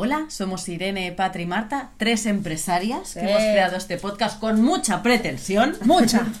Hola, 0.00 0.26
somos 0.28 0.68
Irene, 0.68 1.10
Patri 1.10 1.42
y 1.42 1.46
Marta, 1.46 1.90
tres 1.96 2.26
empresarias 2.26 3.14
que 3.14 3.18
hemos 3.18 3.42
creado 3.42 3.76
este 3.76 3.96
podcast 3.96 4.38
con 4.38 4.62
mucha 4.62 5.02
pretensión. 5.02 5.76
Mucha. 5.86 6.24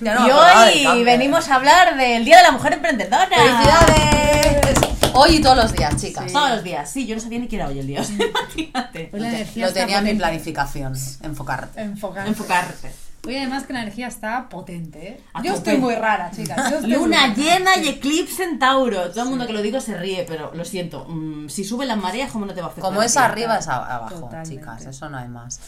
y 0.76 0.86
hoy 0.86 1.02
venimos 1.02 1.48
a 1.48 1.56
hablar 1.56 1.96
del 1.96 2.24
Día 2.24 2.36
de 2.36 2.44
la 2.44 2.52
Mujer 2.52 2.74
Emprendedora. 2.74 3.28
¡Felicidades! 3.28 4.78
Hoy 5.12 5.38
y 5.38 5.40
todos 5.42 5.56
los 5.56 5.72
días, 5.72 6.00
chicas. 6.00 6.32
Todos 6.32 6.50
los 6.50 6.62
días, 6.62 6.88
sí, 6.88 7.04
yo 7.04 7.16
no 7.16 7.20
sabía 7.20 7.40
ni 7.40 7.48
qué 7.48 7.56
era 7.56 7.66
hoy 7.66 7.80
el 7.80 7.88
día. 7.88 8.00
Imagínate. 8.54 9.10
Lo 9.56 9.72
tenía 9.72 9.98
en 9.98 10.04
mi 10.04 10.14
planificación, 10.14 10.94
enfocarte. 11.24 11.80
Enfocar. 11.80 12.28
Enfocarte. 12.28 13.07
Hoy 13.26 13.36
además 13.36 13.64
que 13.64 13.72
la 13.72 13.82
energía 13.82 14.06
está 14.06 14.48
potente. 14.48 15.08
¿eh? 15.08 15.20
Yo 15.42 15.54
estoy 15.54 15.76
muy 15.76 15.94
rara, 15.94 16.30
chicas. 16.30 16.70
Yo 16.70 16.76
estoy 16.76 16.92
Luna 16.92 17.34
llena 17.34 17.76
y 17.76 17.88
eclipse 17.88 18.44
en 18.44 18.58
Tauro. 18.58 19.10
Todo 19.10 19.24
el 19.24 19.28
mundo 19.30 19.46
que 19.46 19.52
lo 19.52 19.60
digo 19.60 19.80
se 19.80 19.96
ríe, 19.98 20.24
pero 20.26 20.52
lo 20.54 20.64
siento. 20.64 21.04
mm, 21.08 21.48
si 21.48 21.64
sube 21.64 21.84
la 21.84 21.96
marea, 21.96 22.28
¿cómo 22.28 22.46
no 22.46 22.54
te 22.54 22.60
va 22.60 22.68
a 22.68 22.70
afectar? 22.70 22.88
Como 22.90 23.02
es 23.02 23.16
arriba, 23.16 23.58
es 23.58 23.68
abajo, 23.68 24.14
Totalmente. 24.20 24.50
chicas. 24.56 24.86
Eso 24.86 25.08
no 25.10 25.18
hay 25.18 25.28
más. 25.28 25.60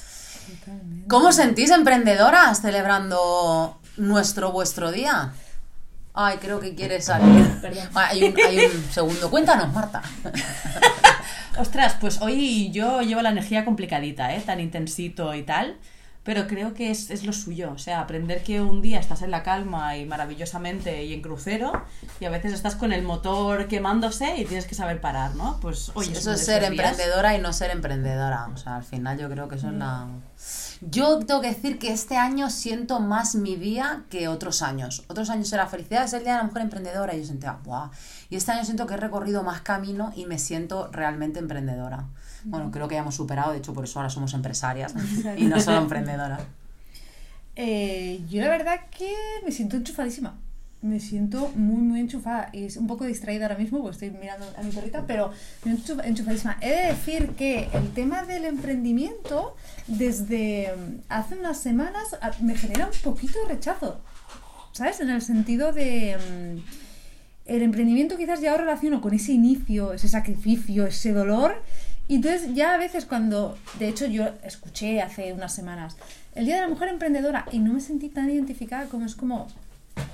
Totalmente. 0.60 1.08
¿Cómo 1.08 1.28
os 1.28 1.36
sentís 1.36 1.70
emprendedoras 1.70 2.62
celebrando 2.62 3.78
nuestro 3.96 4.52
vuestro 4.52 4.90
día? 4.92 5.32
Ay, 6.14 6.38
creo 6.38 6.60
que 6.60 6.74
quiere 6.74 7.00
salir. 7.02 7.60
Perdón. 7.60 7.88
Ah, 7.94 8.08
Hay 8.10 8.24
un, 8.24 8.34
hay 8.40 8.58
un 8.66 8.84
segundo. 8.92 9.28
Cuéntanos, 9.30 9.72
Marta. 9.72 10.02
Ostras, 11.58 11.96
pues 12.00 12.20
hoy 12.22 12.70
yo 12.72 13.02
llevo 13.02 13.22
la 13.22 13.30
energía 13.30 13.64
complicadita, 13.64 14.34
¿eh? 14.34 14.40
Tan 14.44 14.60
intensito 14.60 15.34
y 15.34 15.42
tal. 15.42 15.76
Pero 16.22 16.46
creo 16.46 16.74
que 16.74 16.90
es, 16.90 17.10
es 17.10 17.24
lo 17.24 17.32
suyo. 17.32 17.72
O 17.72 17.78
sea, 17.78 18.00
aprender 18.00 18.42
que 18.42 18.60
un 18.60 18.82
día 18.82 19.00
estás 19.00 19.22
en 19.22 19.30
la 19.30 19.42
calma 19.42 19.96
y 19.96 20.04
maravillosamente 20.04 21.04
y 21.04 21.14
en 21.14 21.22
crucero, 21.22 21.72
y 22.20 22.26
a 22.26 22.30
veces 22.30 22.52
estás 22.52 22.76
con 22.76 22.92
el 22.92 23.02
motor 23.02 23.68
quemándose 23.68 24.36
y 24.36 24.44
tienes 24.44 24.66
que 24.66 24.74
saber 24.74 25.00
parar, 25.00 25.34
¿no? 25.34 25.58
Pues 25.60 25.90
oye, 25.94 26.12
Eso 26.12 26.30
uno 26.30 26.38
es 26.38 26.44
ser 26.44 26.62
emprendedora 26.64 27.34
y 27.36 27.40
no 27.40 27.52
ser 27.52 27.70
emprendedora. 27.70 28.48
O 28.52 28.56
sea, 28.58 28.76
al 28.76 28.84
final 28.84 29.18
yo 29.18 29.30
creo 29.30 29.48
que 29.48 29.56
eso 29.56 29.68
es 29.68 29.74
la... 29.74 30.08
Yo 30.82 31.18
tengo 31.18 31.42
que 31.42 31.48
decir 31.48 31.78
que 31.78 31.92
este 31.92 32.16
año 32.16 32.48
siento 32.48 33.00
más 33.00 33.34
mi 33.34 33.56
día 33.56 34.04
que 34.08 34.28
otros 34.28 34.62
años. 34.62 35.04
Otros 35.08 35.28
años 35.28 35.52
era 35.52 35.66
felicidad, 35.66 36.04
es 36.04 36.12
el 36.14 36.22
Día 36.22 36.32
de 36.32 36.38
la 36.38 36.44
Mujer 36.44 36.62
Emprendedora 36.62 37.14
y 37.14 37.20
yo 37.20 37.26
sentía, 37.26 37.58
¡buah! 37.64 37.90
Y 38.30 38.36
este 38.36 38.52
año 38.52 38.64
siento 38.64 38.86
que 38.86 38.94
he 38.94 38.96
recorrido 38.96 39.42
más 39.42 39.60
camino 39.60 40.12
y 40.16 40.24
me 40.24 40.38
siento 40.38 40.88
realmente 40.90 41.38
emprendedora. 41.38 42.06
Bueno, 42.44 42.70
creo 42.70 42.88
que 42.88 42.94
ya 42.94 43.00
hemos 43.02 43.14
superado, 43.14 43.52
de 43.52 43.58
hecho 43.58 43.72
por 43.74 43.84
eso 43.84 43.98
ahora 43.98 44.10
somos 44.10 44.32
empresarias 44.34 44.94
y 45.36 45.44
no 45.44 45.60
solo 45.60 45.78
emprendedoras. 45.78 46.40
Eh, 47.56 48.20
yo 48.30 48.40
la 48.42 48.48
verdad 48.48 48.80
que 48.96 49.12
me 49.44 49.52
siento 49.52 49.76
enchufadísima. 49.76 50.38
Me 50.82 50.98
siento 50.98 51.48
muy, 51.56 51.82
muy 51.82 52.00
enchufada. 52.00 52.48
Y 52.54 52.64
es 52.64 52.78
un 52.78 52.86
poco 52.86 53.04
distraída 53.04 53.44
ahora 53.46 53.58
mismo 53.58 53.82
porque 53.82 54.06
estoy 54.06 54.10
mirando 54.18 54.46
a 54.56 54.62
mi 54.62 54.70
perrita, 54.70 55.04
pero 55.06 55.30
me 55.64 55.72
enchuf- 55.76 56.02
enchufadísima. 56.02 56.56
He 56.62 56.70
de 56.70 56.86
decir 56.86 57.30
que 57.36 57.68
el 57.74 57.90
tema 57.92 58.22
del 58.22 58.46
emprendimiento, 58.46 59.54
desde 59.86 60.72
hace 61.10 61.34
unas 61.38 61.58
semanas, 61.60 62.16
me 62.40 62.56
genera 62.56 62.86
un 62.86 62.92
poquito 63.04 63.38
de 63.46 63.54
rechazo. 63.54 64.00
¿Sabes? 64.72 65.00
En 65.00 65.10
el 65.10 65.20
sentido 65.20 65.72
de... 65.72 66.16
mm, 66.16 66.58
el 67.46 67.62
emprendimiento 67.62 68.16
quizás 68.16 68.40
ya 68.40 68.52
lo 68.52 68.58
relaciono 68.58 69.00
con 69.02 69.12
ese 69.12 69.32
inicio, 69.32 69.92
ese 69.92 70.08
sacrificio, 70.08 70.86
ese 70.86 71.12
dolor. 71.12 71.62
Y 72.10 72.16
entonces 72.16 72.54
ya 72.54 72.74
a 72.74 72.76
veces 72.76 73.06
cuando, 73.06 73.56
de 73.78 73.86
hecho 73.88 74.04
yo 74.06 74.30
escuché 74.42 75.00
hace 75.00 75.32
unas 75.32 75.54
semanas 75.54 75.96
el 76.34 76.44
Día 76.44 76.56
de 76.56 76.62
la 76.62 76.68
Mujer 76.68 76.88
Emprendedora 76.88 77.44
y 77.52 77.60
no 77.60 77.72
me 77.72 77.80
sentí 77.80 78.08
tan 78.08 78.28
identificada 78.28 78.86
como 78.86 79.06
es 79.06 79.14
como, 79.14 79.46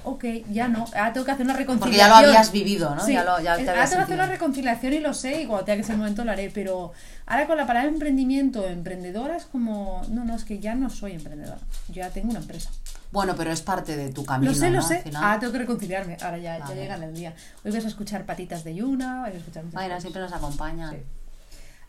ok, 0.05 0.25
ya 0.51 0.69
no, 0.69 0.85
ahora 0.95 1.15
tengo 1.15 1.25
que 1.25 1.33
hacer 1.33 1.47
una 1.47 1.55
Porque 1.55 1.65
reconciliación. 1.73 2.11
ya 2.11 2.21
lo 2.21 2.29
habías 2.29 2.53
vivido, 2.53 2.95
¿no? 2.95 3.03
Sí, 3.03 3.15
Ya 3.15 3.25
lo, 3.25 3.41
ya 3.41 3.57
te 3.57 3.69
ahora 3.71 3.85
tengo 3.87 3.97
que 3.97 4.03
hacer 4.05 4.15
una 4.15 4.27
reconciliación 4.27 4.93
y 4.93 4.99
lo 4.99 5.15
sé 5.15 5.41
y 5.41 5.47
cuando 5.47 5.65
tenga 5.65 5.79
que 5.79 5.85
ser 5.85 5.93
el 5.95 5.99
momento 6.01 6.23
lo 6.23 6.33
haré, 6.33 6.51
pero 6.51 6.93
ahora 7.25 7.47
con 7.47 7.57
la 7.57 7.67
palabra 7.67 7.89
emprendimiento, 7.89 8.67
emprendedora 8.67 9.39
es 9.39 9.47
como, 9.47 10.03
no, 10.11 10.23
no, 10.27 10.37
es 10.37 10.45
que 10.45 10.59
ya 10.59 10.75
no 10.75 10.91
soy 10.91 11.13
emprendedora, 11.13 11.61
yo 11.89 11.95
ya 11.95 12.11
tengo 12.11 12.29
una 12.29 12.41
empresa. 12.41 12.69
Bueno, 13.11 13.35
pero 13.39 13.51
es 13.53 13.63
parte 13.63 13.97
de 13.97 14.11
tu 14.13 14.23
camino, 14.27 14.53
Lo 14.53 14.59
sé, 14.59 14.69
lo 14.69 14.83
¿no? 14.83 14.87
sé. 14.87 15.03
Ahora 15.15 15.39
tengo 15.41 15.53
que 15.55 15.61
reconciliarme. 15.61 16.19
Ahora 16.21 16.37
ya, 16.37 16.59
ya 16.59 16.75
llega 16.75 16.97
el 16.97 17.15
día. 17.15 17.33
Hoy 17.65 17.71
vas 17.71 17.85
a 17.87 17.89
escuchar 17.89 18.27
patitas 18.27 18.65
de 18.65 18.75
Yuna, 18.75 19.23
vais 19.23 19.35
a 19.37 19.39
escuchar 19.39 19.65
muchas 19.65 19.81
Ay, 19.81 19.89
no, 19.89 19.95
cosas. 19.95 20.03
siempre 20.03 20.21
nos 20.23 20.33
acompañan. 20.35 20.91
Sí. 20.91 20.99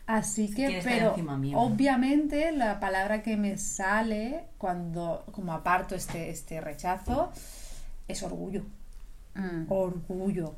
Así 0.08 0.52
que, 0.54 0.80
pero 0.82 1.14
obviamente 1.54 2.50
la 2.52 2.80
palabra 2.80 3.22
que 3.22 3.36
me 3.36 3.58
sale 3.58 4.46
cuando, 4.56 5.24
como 5.32 5.52
aparto 5.52 5.94
este, 5.94 6.30
este 6.30 6.60
rechazo, 6.62 7.30
es 8.08 8.22
orgullo. 8.22 8.62
Mm, 9.34 9.70
Orgullo. 9.70 10.54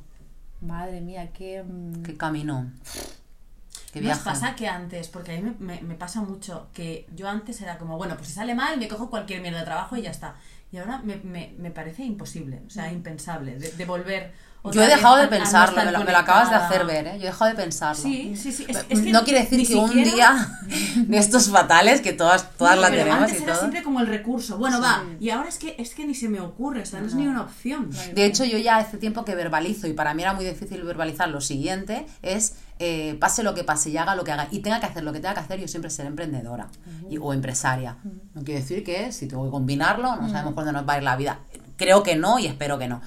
Madre 0.61 1.01
mía, 1.01 1.31
qué... 1.33 1.63
mm, 1.65 2.03
Qué 2.05 2.17
camino. 2.17 2.71
Qué 3.93 4.01
¿No 4.01 4.07
os 4.11 4.23
viaje. 4.23 4.25
pasa 4.25 4.55
que 4.55 4.69
antes, 4.69 5.09
porque 5.09 5.33
a 5.37 5.41
mí 5.41 5.43
me, 5.59 5.75
me- 5.75 5.83
me 5.83 5.95
pasa 5.97 6.21
mucho, 6.23 6.69
que 6.73 7.09
yo 7.17 7.29
antes 7.29 7.61
era 7.61 7.77
como, 7.77 7.97
bueno, 7.97 8.15
pues 8.17 8.29
si 8.29 8.35
sale 8.35 8.55
mal, 8.55 8.79
me 8.79 8.87
cojo 8.87 9.11
cualquier 9.11 9.43
mierda 9.43 9.59
de 9.61 9.65
trabajo 9.65 9.97
y 9.97 10.03
ya 10.03 10.11
está. 10.13 10.37
Y 10.73 10.79
ahora 10.79 11.01
me, 11.05 11.17
me, 11.25 11.53
me 11.59 11.71
parece 11.71 12.05
imposible, 12.05 12.63
o 12.67 12.71
sea, 12.71 12.93
impensable, 12.93 13.59
de, 13.59 13.73
de 13.73 13.85
volver. 13.85 14.33
Yo 14.73 14.83
he 14.83 14.87
dejado 14.87 15.17
de 15.17 15.23
no 15.25 15.31
pensarlo, 15.31 15.83
me 15.83 15.91
lo, 15.91 16.05
me 16.05 16.13
lo 16.13 16.19
acabas 16.19 16.51
de 16.51 16.57
hacer 16.57 16.85
ver, 16.85 17.07
¿eh? 17.07 17.13
Yo 17.17 17.23
he 17.23 17.27
dejado 17.31 17.51
de 17.51 17.57
pensarlo. 17.57 18.03
Sí, 18.03 18.37
sí, 18.37 18.53
sí. 18.53 18.67
Es, 18.69 18.85
es 18.91 19.01
que 19.01 19.11
no 19.11 19.25
quiere 19.25 19.41
decir 19.41 19.67
que 19.67 19.75
un 19.75 19.89
siquiera- 19.89 20.13
día 20.13 20.49
de 20.97 21.17
estos 21.17 21.49
fatales, 21.49 22.03
que 22.03 22.13
todas, 22.13 22.51
todas 22.59 22.77
No, 22.77 22.83
la 22.83 22.89
pero 22.91 23.05
tenemos 23.05 23.23
antes 23.25 23.41
y 23.41 23.43
era 23.45 23.53
todo. 23.55 23.61
siempre 23.63 23.83
como 23.83 24.01
el 24.01 24.07
recurso. 24.07 24.59
Bueno, 24.59 24.79
va. 24.83 25.03
Y 25.19 25.31
ahora 25.31 25.49
es 25.49 25.57
que 25.59 25.77
es 25.79 25.95
que 25.95 26.05
ni 26.05 26.15
se 26.15 26.29
me 26.29 26.41
ocurre, 26.41 26.83
o 26.83 26.87
sea, 26.87 27.01
no, 27.01 27.07
es 27.07 27.15
ni 27.15 27.27
una 27.27 27.41
opción. 27.41 27.89
De 28.15 28.27
hecho, 28.27 28.45
yo 28.45 28.59
ya 28.59 28.77
hace 28.77 28.99
tiempo 28.99 29.25
que 29.25 29.35
verbalizo, 29.35 29.87
y 29.87 29.95
para 29.95 30.13
mí 30.13 30.21
era 30.23 30.35
muy 30.35 30.45
difícil 30.45 30.83
verbalizar 30.83 31.31
lo 31.31 31.41
siguiente, 31.41 32.05
es 32.21 32.57
eh, 32.83 33.17
pase 33.21 33.43
lo 33.43 33.55
que 33.55 33.63
pase 33.65 33.89
y 33.91 33.97
haga 33.99 34.15
lo 34.15 34.25
que 34.25 34.33
haga, 34.33 34.49
y 34.51 34.59
tenga 34.61 34.79
que 34.81 34.87
hacer 34.87 35.05
lo 35.05 35.13
que 35.15 35.21
tenga 35.21 35.35
que 35.35 35.41
hacer, 35.41 35.59
yo 35.61 35.69
siempre 35.69 35.91
seré 35.91 36.09
emprendedora 36.09 36.69
y- 37.11 37.17
o 37.19 37.33
empresaria. 37.33 37.97
No 38.35 38.43
quiere 38.45 38.61
decir 38.61 38.85
que 38.85 39.11
si 39.13 39.27
tengo 39.27 39.45
que 39.47 39.51
combinarlo, 39.51 40.17
no 40.17 40.29
sabemos 40.29 40.53
cuándo 40.63 40.73
nos 40.79 40.89
va 40.89 40.95
a 40.95 40.99
ir 40.99 41.03
la 41.03 41.17
vida. 41.17 41.41
Creo 41.77 42.03
que 42.03 42.15
no 42.17 42.39
y 42.39 42.47
espero 42.47 42.79
que 42.79 42.89
no. 42.89 43.01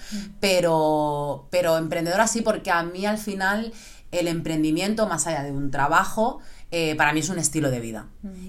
Pero, 0.58 1.47
pero 1.50 1.78
emprendedora 1.78 2.28
sí, 2.28 2.41
porque 2.41 2.69
a 2.72 2.84
mí 2.84 3.06
al 3.06 3.18
final 3.18 3.74
el 4.12 4.28
emprendimiento, 4.28 5.08
más 5.08 5.25
allá 5.25 5.41
de 5.44 5.52
un 5.52 5.72
trabajo, 5.72 6.40
eh, 6.69 6.96
para 6.96 7.14
mí 7.14 7.22
es 7.22 7.30
un 7.30 7.40
estilo 7.40 7.72
de 7.72 7.80
vida. 7.80 8.08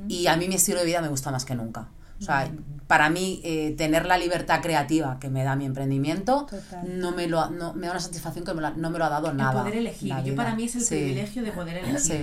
Y 0.09 0.27
a 0.27 0.37
mí 0.37 0.49
mi 0.49 0.57
estilo 0.57 0.81
de 0.81 0.87
vida 0.87 1.01
me 1.01 1.09
gusta 1.09 1.31
más 1.31 1.45
que 1.45 1.55
nunca. 1.55 1.89
O 2.21 2.23
sea, 2.25 2.51
para 2.87 3.11
mí 3.11 3.41
eh, 3.45 3.75
tener 3.77 4.07
la 4.07 4.17
libertad 4.19 4.61
creativa 4.63 5.19
que 5.19 5.29
me 5.29 5.43
da 5.43 5.57
mi 5.57 5.65
emprendimiento 5.67 6.47
Total. 6.49 7.01
no 7.01 7.11
me 7.13 7.27
lo 7.27 7.51
no, 7.51 7.73
me 7.75 7.87
da 7.87 7.93
una 7.93 8.01
satisfacción 8.01 8.45
que 8.45 8.55
me 8.55 8.63
la- 8.63 8.71
no 8.71 8.91
me 8.91 8.99
lo 8.99 9.05
ha 9.07 9.09
dado 9.11 9.31
El 9.31 9.37
nada. 9.37 9.61
poder 9.63 9.77
elegir. 9.77 10.15
Yo 10.25 10.35
para 10.37 10.55
mí 10.55 10.65
es 10.65 10.77
el 10.77 10.83
Sí, 10.83 10.95
privilegio 10.97 11.43
de 11.43 11.53
poder 11.53 11.79
elegir. 11.85 12.01
Sí. 12.01 12.19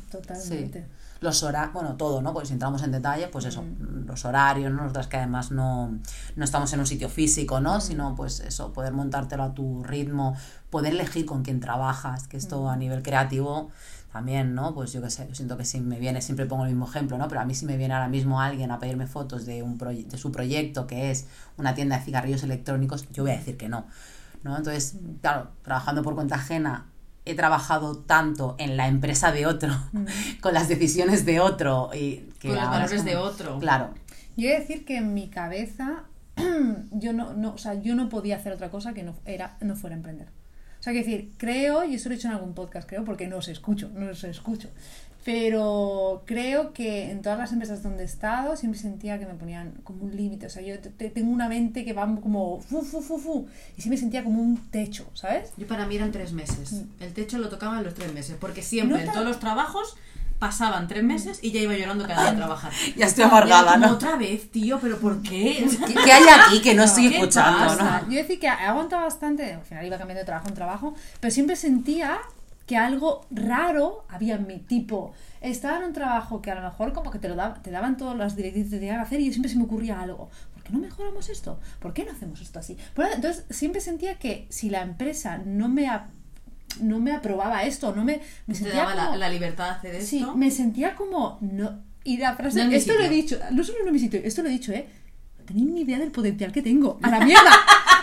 Totalmente. 0.10 0.80
Sí. 0.80 0.86
Los 1.20 1.42
horarios, 1.42 1.74
bueno, 1.74 1.96
todo, 1.96 2.22
¿no? 2.22 2.32
Pues 2.32 2.48
si 2.48 2.54
entramos 2.54 2.82
en 2.82 2.92
detalle, 2.92 3.28
pues 3.28 3.44
eso, 3.44 3.62
los 4.06 4.24
horarios, 4.24 4.72
¿no? 4.72 4.82
Nosotras 4.82 5.06
que 5.06 5.18
además 5.18 5.50
no, 5.50 5.98
no 6.36 6.44
estamos 6.44 6.72
en 6.72 6.80
un 6.80 6.86
sitio 6.86 7.10
físico, 7.10 7.60
¿no? 7.60 7.80
Sino, 7.80 8.14
pues 8.14 8.40
eso, 8.40 8.72
poder 8.72 8.94
montártelo 8.94 9.42
a 9.42 9.54
tu 9.54 9.84
ritmo, 9.84 10.34
poder 10.70 10.94
elegir 10.94 11.26
con 11.26 11.42
quién 11.42 11.60
trabajas, 11.60 12.26
que 12.26 12.38
esto 12.38 12.70
a 12.70 12.76
nivel 12.76 13.02
creativo 13.02 13.70
también, 14.12 14.54
¿no? 14.54 14.74
Pues 14.74 14.92
yo 14.92 15.00
qué 15.02 15.10
sé, 15.10 15.26
yo 15.28 15.34
siento 15.34 15.56
que 15.56 15.64
si 15.64 15.80
me 15.80 15.98
viene, 15.98 16.20
siempre 16.20 16.46
pongo 16.46 16.64
el 16.64 16.70
mismo 16.70 16.88
ejemplo, 16.88 17.16
¿no? 17.16 17.28
Pero 17.28 17.40
a 17.40 17.44
mí 17.44 17.54
si 17.54 17.64
me 17.64 17.76
viene 17.76 17.94
ahora 17.94 18.08
mismo 18.08 18.40
alguien 18.40 18.70
a 18.70 18.78
pedirme 18.78 19.06
fotos 19.06 19.46
de, 19.46 19.62
un 19.62 19.78
de 19.78 20.18
su 20.18 20.32
proyecto, 20.32 20.86
que 20.86 21.10
es 21.10 21.26
una 21.56 21.74
tienda 21.74 21.98
de 21.98 22.04
cigarrillos 22.04 22.42
electrónicos, 22.42 23.08
yo 23.12 23.22
voy 23.22 23.32
a 23.32 23.36
decir 23.36 23.56
que 23.56 23.68
no, 23.68 23.86
¿no? 24.42 24.56
Entonces, 24.56 24.96
claro, 25.20 25.50
trabajando 25.62 26.02
por 26.02 26.14
cuenta 26.14 26.36
ajena, 26.36 26.86
he 27.24 27.34
trabajado 27.34 27.98
tanto 27.98 28.56
en 28.58 28.76
la 28.76 28.88
empresa 28.88 29.32
de 29.32 29.46
otro, 29.46 29.70
con 30.40 30.54
las 30.54 30.68
decisiones 30.68 31.24
de 31.24 31.40
otro 31.40 31.90
y 31.94 32.28
que 32.38 32.48
Con 32.48 32.56
los 32.56 32.64
ahora 32.64 32.84
es 32.84 32.90
valores 32.90 33.04
de 33.04 33.16
otro. 33.16 33.58
Claro, 33.58 33.94
Yo 34.36 34.48
he 34.48 34.52
de 34.52 34.60
decir 34.60 34.84
que 34.84 34.96
en 34.96 35.14
mi 35.14 35.28
cabeza 35.28 36.04
yo 36.90 37.12
no, 37.12 37.34
no, 37.34 37.52
o 37.54 37.58
sea, 37.58 37.74
yo 37.74 37.94
no 37.94 38.08
podía 38.08 38.36
hacer 38.36 38.52
otra 38.52 38.70
cosa 38.70 38.94
que 38.94 39.02
no, 39.02 39.14
era, 39.24 39.56
no 39.60 39.76
fuera 39.76 39.96
emprender. 39.96 40.28
O 40.78 40.82
sea, 40.82 40.94
que 40.94 41.00
decir, 41.00 41.32
creo, 41.36 41.84
y 41.84 41.94
eso 41.96 42.08
lo 42.08 42.14
he 42.14 42.16
dicho 42.16 42.28
en 42.28 42.34
algún 42.34 42.54
podcast, 42.54 42.88
creo, 42.88 43.04
porque 43.04 43.28
no 43.28 43.36
os 43.36 43.48
escucho, 43.48 43.90
no 43.94 44.10
os 44.10 44.24
escucho. 44.24 44.70
Pero 45.24 46.22
creo 46.26 46.72
que 46.72 47.10
en 47.10 47.20
todas 47.20 47.38
las 47.38 47.52
empresas 47.52 47.82
donde 47.82 48.02
he 48.02 48.06
estado 48.06 48.56
siempre 48.56 48.80
sentía 48.80 49.18
que 49.18 49.26
me 49.26 49.34
ponían 49.34 49.72
como 49.84 50.04
un 50.04 50.16
límite. 50.16 50.46
O 50.46 50.50
sea, 50.50 50.62
yo 50.62 50.78
te- 50.80 50.88
te- 50.90 51.10
tengo 51.10 51.30
una 51.30 51.48
mente 51.48 51.84
que 51.84 51.92
va 51.92 52.06
como 52.20 52.60
fu, 52.60 52.82
fu, 52.82 53.02
fu, 53.02 53.18
fu. 53.18 53.46
Y 53.76 53.82
siempre 53.82 53.98
sentía 53.98 54.24
como 54.24 54.40
un 54.40 54.56
techo, 54.70 55.06
¿sabes? 55.14 55.50
Yo 55.58 55.66
para 55.66 55.86
mí 55.86 55.96
eran 55.96 56.10
tres 56.10 56.32
meses. 56.32 56.82
El 57.00 57.12
techo 57.12 57.38
lo 57.38 57.48
tocaba 57.50 57.78
en 57.78 57.84
los 57.84 57.94
tres 57.94 58.12
meses, 58.14 58.36
porque 58.40 58.62
siempre 58.62 58.98
No 58.98 59.04
en 59.04 59.12
todos 59.12 59.26
los 59.26 59.38
trabajos 59.38 59.96
pasaban 60.38 60.88
tres 60.88 61.04
meses 61.04 61.38
y 61.42 61.50
ya 61.52 61.60
iba 61.60 61.74
llorando 61.76 62.06
cada 62.06 62.22
día 62.22 62.30
a 62.32 62.36
trabajar. 62.46 62.72
Ya 62.96 63.04
estoy 63.04 63.24
amargada, 63.24 63.76
¿no? 63.76 63.90
Otra 63.92 64.16
vez, 64.16 64.50
tío, 64.50 64.78
pero 64.80 64.98
¿por 64.98 65.20
qué? 65.20 65.66
¿qué, 65.86 65.94
qué 66.02 66.12
hay 66.12 66.24
aquí 66.46 66.62
que 66.62 66.74
no 66.74 66.84
estoy 66.84 67.10
¿Qué 67.10 67.16
escuchando? 67.18 67.74
¿no? 67.76 68.08
Yo 68.10 68.16
decir 68.16 68.40
que 68.40 68.46
he 68.46 68.50
aguantado 68.50 69.02
bastante, 69.02 69.52
al 69.52 69.62
final 69.64 69.84
iba 69.84 69.98
cambiando 69.98 70.20
de 70.20 70.24
trabajo 70.24 70.48
en 70.48 70.54
trabajo, 70.54 70.94
pero 71.20 71.30
siempre 71.30 71.56
sentía 71.56 72.18
que 72.70 72.76
algo 72.76 73.26
raro 73.32 74.04
había 74.08 74.36
en 74.36 74.46
mí, 74.46 74.58
tipo, 74.60 75.12
estaba 75.40 75.78
en 75.78 75.84
un 75.86 75.92
trabajo 75.92 76.40
que 76.40 76.52
a 76.52 76.54
lo 76.54 76.62
mejor 76.62 76.92
como 76.92 77.10
que 77.10 77.18
te 77.18 77.28
lo 77.28 77.34
daba- 77.34 77.60
te 77.60 77.72
daban 77.72 77.96
todas 77.96 78.16
las 78.16 78.36
directrices 78.36 78.70
que 78.70 78.76
tenías 78.78 78.98
que 78.98 79.02
hacer 79.02 79.20
y 79.20 79.26
yo 79.26 79.32
siempre 79.32 79.50
se 79.50 79.58
me 79.58 79.64
ocurría 79.64 80.00
algo. 80.00 80.30
¿Por 80.54 80.62
qué 80.62 80.72
no 80.72 80.78
mejoramos 80.78 81.28
esto? 81.30 81.58
¿Por 81.80 81.92
qué 81.92 82.04
no 82.04 82.12
hacemos 82.12 82.40
esto 82.40 82.60
así? 82.60 82.76
Por- 82.94 83.06
entonces 83.12 83.44
siempre 83.50 83.80
sentía 83.80 84.20
que 84.20 84.46
si 84.50 84.70
la 84.70 84.82
empresa 84.82 85.38
no 85.44 85.68
me, 85.68 85.90
no 86.80 87.00
me 87.00 87.12
aprobaba 87.12 87.64
esto, 87.64 87.92
no 87.92 88.04
me, 88.04 88.20
me 88.46 88.54
Te 88.54 88.60
sentía 88.60 88.82
daba 88.82 88.94
la, 88.94 89.04
como- 89.06 89.16
la 89.16 89.28
libertad 89.30 89.64
de 89.64 89.70
hacer 89.72 89.94
esto. 89.96 90.06
Sí, 90.08 90.24
me 90.36 90.52
sentía 90.52 90.94
como 90.94 91.38
no 91.40 91.82
y 92.04 92.18
la 92.18 92.36
frase, 92.36 92.64
No 92.64 92.70
esto 92.70 92.94
lo 92.94 93.00
he 93.02 93.08
dicho, 93.08 93.36
no 93.50 93.64
solo 93.64 93.78
no 93.82 93.88
en 93.88 93.94
mi 93.94 93.98
sitio, 93.98 94.20
esto 94.22 94.42
lo 94.42 94.48
he 94.48 94.52
dicho, 94.52 94.70
eh. 94.72 94.86
No 95.40 95.44
tenéis 95.44 95.66
ni 95.66 95.80
idea 95.80 95.98
del 95.98 96.12
potencial 96.12 96.52
que 96.52 96.62
tengo. 96.62 97.00
A 97.02 97.10
la 97.10 97.18
mierda. 97.24 97.50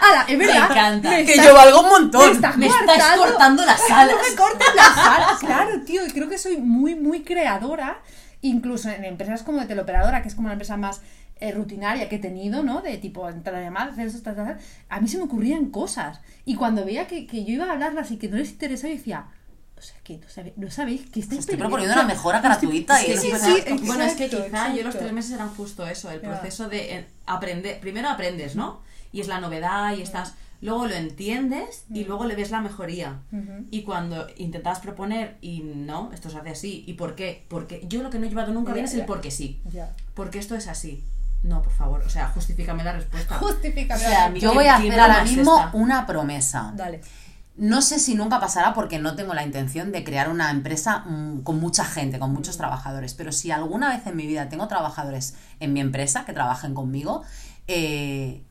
¡Hala! 0.09 0.25
Es 0.27 0.37
verdad. 0.37 0.71
encanta. 0.71 1.09
Me 1.09 1.25
Que 1.25 1.33
está- 1.33 1.45
yo 1.45 1.53
valgo 1.53 1.79
un 1.79 1.85
me 1.85 1.91
montón. 1.91 2.31
estás 2.31 2.57
Me 2.57 2.67
estás 2.67 2.85
coartando- 2.85 3.23
cortando 3.25 3.65
las 3.65 3.81
alas. 3.91 4.15
No 4.15 4.29
me 4.29 4.35
cortes 4.35 4.67
las 4.75 4.97
alas. 4.97 5.39
Claro, 5.39 5.81
tío. 5.81 6.05
y 6.05 6.11
Creo 6.11 6.29
que 6.29 6.37
soy 6.37 6.57
muy, 6.57 6.95
muy 6.95 7.23
creadora. 7.23 8.01
Incluso 8.41 8.89
en 8.89 9.03
empresas 9.03 9.41
como 9.43 9.59
de 9.59 9.65
teleoperadora, 9.65 10.21
que 10.21 10.27
es 10.27 10.35
como 10.35 10.47
la 10.47 10.53
empresa 10.53 10.77
más 10.77 11.01
eh, 11.39 11.51
rutinaria 11.51 12.07
que 12.09 12.15
he 12.17 12.19
tenido, 12.19 12.63
¿no? 12.63 12.81
De 12.81 12.97
tipo, 12.97 13.27
entrar 13.29 13.55
a 13.55 13.61
llamar, 13.61 13.89
hacer 13.89 14.07
esto, 14.07 14.21
tal, 14.23 14.35
tal, 14.35 14.45
tal. 14.45 14.57
A 14.89 14.99
mí 14.99 15.07
se 15.07 15.17
me 15.17 15.23
ocurrían 15.23 15.67
cosas. 15.71 16.19
Y 16.45 16.55
cuando 16.55 16.85
veía 16.85 17.07
que, 17.07 17.25
que 17.27 17.43
yo 17.45 17.53
iba 17.53 17.65
a 17.65 17.71
hablarlas 17.71 18.09
y 18.11 18.17
que 18.17 18.27
no 18.27 18.37
les 18.37 18.51
interesaba, 18.51 18.89
yo 18.91 18.97
decía, 18.97 19.25
o 19.77 19.81
sea, 19.81 19.97
que 20.03 20.17
no, 20.17 20.27
sabe- 20.29 20.53
no 20.55 20.71
sabéis 20.71 21.01
que 21.09 21.19
estáis 21.19 21.41
Estoy 21.41 21.57
perdiendo". 21.57 21.65
proponiendo 21.75 21.93
una 21.95 22.07
mejora 22.07 22.41
gratuita 22.41 23.01
y 23.01 23.05
sí, 23.05 23.11
es 23.11 23.21
sí, 23.21 23.31
verdad. 23.31 23.47
sí, 23.47 23.85
bueno, 23.85 24.03
es 24.03 24.13
que 24.15 24.25
exacto, 24.25 24.45
quizá 24.45 24.67
yo 24.67 24.73
los 24.73 24.77
exacto. 24.79 24.99
tres 24.99 25.13
meses 25.13 25.31
eran 25.31 25.49
justo 25.49 25.87
eso, 25.87 26.09
el 26.11 26.21
proceso 26.21 26.69
de 26.69 26.95
eh, 26.95 27.07
aprender. 27.27 27.79
Primero 27.79 28.09
aprendes, 28.09 28.55
¿no? 28.55 28.81
Y 29.11 29.21
es 29.21 29.27
la 29.27 29.39
novedad 29.39 29.95
y 29.95 30.01
estás. 30.01 30.33
Luego 30.59 30.87
lo 30.87 30.95
entiendes 30.95 31.85
y 31.93 32.03
luego 32.05 32.25
le 32.25 32.35
ves 32.35 32.49
la 32.51 32.61
mejoría. 32.61 33.19
Y 33.69 33.83
cuando 33.83 34.25
intentas 34.37 34.79
proponer 34.79 35.37
y 35.41 35.59
no, 35.61 36.11
esto 36.13 36.29
se 36.31 36.37
hace 36.39 36.49
así. 36.49 36.83
¿Y 36.87 36.93
por 36.93 37.13
qué? 37.15 37.45
Porque 37.47 37.85
yo 37.87 38.01
lo 38.01 38.09
que 38.09 38.17
no 38.19 38.25
he 38.25 38.29
llevado 38.29 38.51
nunca 38.53 38.69
Ya, 38.71 38.75
bien 38.75 38.85
es 38.85 38.93
el 38.93 39.01
ya. 39.01 39.05
porque 39.05 39.29
sí. 39.31 39.61
Porque 40.15 40.39
esto 40.39 40.55
es 40.55 40.67
así. 40.67 41.03
No, 41.43 41.61
por 41.61 41.71
favor, 41.71 42.01
o 42.01 42.09
sea, 42.09 42.29
justifícame 42.29 42.83
la 42.83 42.93
respuesta. 42.93 43.35
Justifícame 43.37 44.03
O 44.03 44.09
sea, 44.09 44.33
Yo 44.33 44.49
¿Qué- 44.49 44.55
voy 44.55 44.65
a 44.65 44.77
hacer 44.77 44.99
ahora 44.99 45.23
mismo 45.23 45.55
esta? 45.57 45.69
una 45.77 46.07
promesa. 46.07 46.73
Dale. 46.75 47.01
No 47.55 47.81
sé 47.83 47.99
si 47.99 48.15
nunca 48.15 48.39
pasará 48.39 48.73
porque 48.73 48.97
no 48.97 49.15
tengo 49.15 49.35
la 49.35 49.43
intención 49.43 49.91
de 49.91 50.03
crear 50.03 50.29
una 50.29 50.49
empresa 50.49 50.99
mm, 51.07 51.41
con 51.41 51.59
mucha 51.59 51.85
gente, 51.85 52.17
con 52.17 52.33
muchos 52.33 52.57
trabajadores, 52.57 53.13
pero 53.13 53.31
si 53.31 53.51
alguna 53.51 53.89
vez 53.89 54.05
en 54.07 54.15
mi 54.15 54.25
vida 54.25 54.49
tengo 54.49 54.67
trabajadores 54.67 55.35
en 55.59 55.73
mi 55.73 55.79
empresa 55.81 56.25
que 56.25 56.33
trabajen 56.33 56.73
conmigo, 56.73 57.23
eh, 57.67 58.41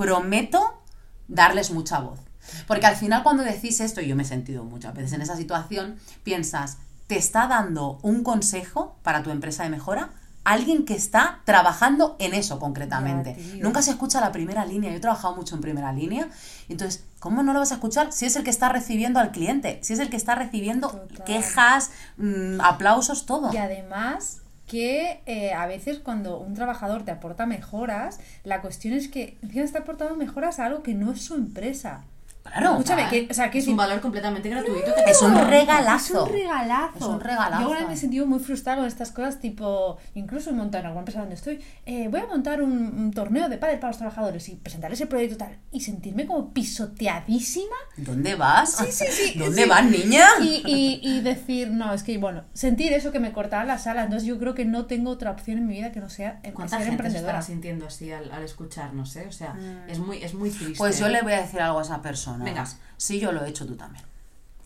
prometo 0.00 0.82
darles 1.28 1.70
mucha 1.70 2.00
voz. 2.00 2.18
Porque 2.66 2.86
al 2.86 2.96
final 2.96 3.22
cuando 3.22 3.42
decís 3.42 3.80
esto, 3.80 4.00
y 4.00 4.08
yo 4.08 4.16
me 4.16 4.22
he 4.22 4.26
sentido 4.26 4.64
muchas 4.64 4.94
veces 4.94 5.12
en 5.12 5.20
esa 5.20 5.36
situación, 5.36 5.96
piensas, 6.24 6.78
¿te 7.06 7.18
está 7.18 7.46
dando 7.46 7.98
un 8.00 8.24
consejo 8.24 8.96
para 9.02 9.22
tu 9.22 9.30
empresa 9.30 9.62
de 9.64 9.68
mejora? 9.68 10.08
Alguien 10.42 10.86
que 10.86 10.94
está 10.94 11.40
trabajando 11.44 12.16
en 12.18 12.32
eso 12.32 12.58
concretamente. 12.58 13.36
Ya. 13.36 13.62
Nunca 13.62 13.82
se 13.82 13.90
escucha 13.90 14.22
la 14.22 14.32
primera 14.32 14.64
línea. 14.64 14.90
Yo 14.90 14.96
he 14.96 15.00
trabajado 15.00 15.36
mucho 15.36 15.54
en 15.54 15.60
primera 15.60 15.92
línea. 15.92 16.30
Entonces, 16.70 17.04
¿cómo 17.18 17.42
no 17.42 17.52
lo 17.52 17.58
vas 17.58 17.72
a 17.72 17.74
escuchar 17.74 18.10
si 18.10 18.24
es 18.24 18.36
el 18.36 18.42
que 18.42 18.48
está 18.48 18.70
recibiendo 18.70 19.20
al 19.20 19.32
cliente? 19.32 19.80
Si 19.82 19.92
es 19.92 19.98
el 19.98 20.08
que 20.08 20.16
está 20.16 20.34
recibiendo 20.34 20.88
Total. 20.88 21.24
quejas, 21.26 21.90
mm, 22.16 22.62
aplausos, 22.62 23.26
todo. 23.26 23.52
Y 23.52 23.58
además 23.58 24.39
que 24.70 25.20
eh, 25.26 25.52
a 25.52 25.66
veces 25.66 25.98
cuando 25.98 26.38
un 26.38 26.54
trabajador 26.54 27.04
te 27.04 27.10
aporta 27.10 27.44
mejoras, 27.44 28.20
la 28.44 28.60
cuestión 28.60 28.94
es 28.94 29.08
que 29.08 29.36
encima 29.42 29.64
está 29.64 29.80
aportando 29.80 30.14
mejoras 30.14 30.60
a 30.60 30.66
algo 30.66 30.84
que 30.84 30.94
no 30.94 31.10
es 31.10 31.22
su 31.22 31.34
empresa. 31.34 32.04
Claro. 32.42 32.70
Escúchame, 32.72 33.08
que, 33.08 33.28
o 33.30 33.34
sea, 33.34 33.50
que 33.50 33.58
es 33.58 33.68
un 33.68 33.76
valor 33.76 34.00
completamente 34.00 34.48
gratuito. 34.48 34.92
que 35.04 35.10
Es 35.10 35.22
un 35.22 35.36
regalazo. 35.36 36.24
Es 36.24 36.30
un 36.30 36.38
regalazo. 36.38 36.98
Es 36.98 37.04
un 37.04 37.20
regalazo. 37.20 37.62
Yo 37.62 37.70
vez 37.70 37.86
me 37.86 37.94
he 37.94 37.96
sentido 37.96 38.26
muy 38.26 38.38
frustrada 38.40 38.78
con 38.78 38.86
estas 38.86 39.12
cosas, 39.12 39.38
tipo, 39.40 39.98
incluso 40.14 40.50
en 40.50 40.56
montar 40.56 40.80
en 40.80 40.86
alguna 40.86 41.00
empresa 41.02 41.20
donde 41.20 41.34
estoy, 41.36 41.60
eh, 41.86 42.08
voy 42.08 42.20
a 42.20 42.26
montar 42.26 42.62
un, 42.62 42.72
un 42.72 43.10
torneo 43.12 43.48
de 43.48 43.58
pádel 43.58 43.78
para 43.78 43.90
los 43.90 43.98
trabajadores 43.98 44.48
y 44.48 44.56
presentarles 44.56 45.00
el 45.00 45.08
proyecto 45.08 45.36
tal, 45.36 45.58
y 45.70 45.80
sentirme 45.80 46.26
como 46.26 46.52
pisoteadísima 46.52 47.76
¿Dónde 47.96 48.34
vas? 48.34 48.72
Sí, 48.76 48.86
sí, 48.90 49.04
sí, 49.10 49.38
¿Dónde 49.38 49.64
sí. 49.64 49.68
vas, 49.68 49.84
niña? 49.84 50.24
y, 50.40 50.62
y, 50.66 51.00
y 51.02 51.20
decir, 51.20 51.70
no, 51.70 51.92
es 51.92 52.02
que, 52.02 52.18
bueno, 52.18 52.44
sentir 52.52 52.92
eso 52.92 53.12
que 53.12 53.20
me 53.20 53.32
cortaba 53.32 53.64
las 53.64 53.86
alas. 53.86 54.04
Entonces 54.06 54.26
yo 54.26 54.38
creo 54.38 54.54
que 54.54 54.64
no 54.64 54.86
tengo 54.86 55.10
otra 55.10 55.30
opción 55.30 55.58
en 55.58 55.66
mi 55.66 55.74
vida 55.74 55.92
que 55.92 56.00
no 56.00 56.08
sea 56.08 56.40
em- 56.42 56.54
¿Cuánta 56.54 56.78
ser 56.78 56.86
gente 56.86 57.02
se 57.02 57.08
emprendedora. 57.08 57.38
estará 57.38 57.42
sintiendo 57.42 57.86
así 57.86 58.10
al, 58.12 58.30
al 58.32 58.42
escucharnos, 58.42 59.14
eh? 59.16 59.26
O 59.28 59.32
sea, 59.32 59.54
es 59.88 59.98
muy, 59.98 60.22
es 60.22 60.34
muy 60.34 60.50
triste. 60.50 60.78
Pues 60.78 60.98
yo 60.98 61.06
¿eh? 61.06 61.10
le 61.10 61.22
voy 61.22 61.32
a 61.32 61.42
decir 61.42 61.60
algo 61.60 61.78
a 61.78 61.82
esa 61.82 62.00
persona. 62.02 62.29
Venga. 62.38 62.66
Si 62.96 63.18
yo 63.18 63.32
lo 63.32 63.44
he 63.44 63.48
hecho, 63.48 63.66
tú 63.66 63.76
también. 63.76 64.04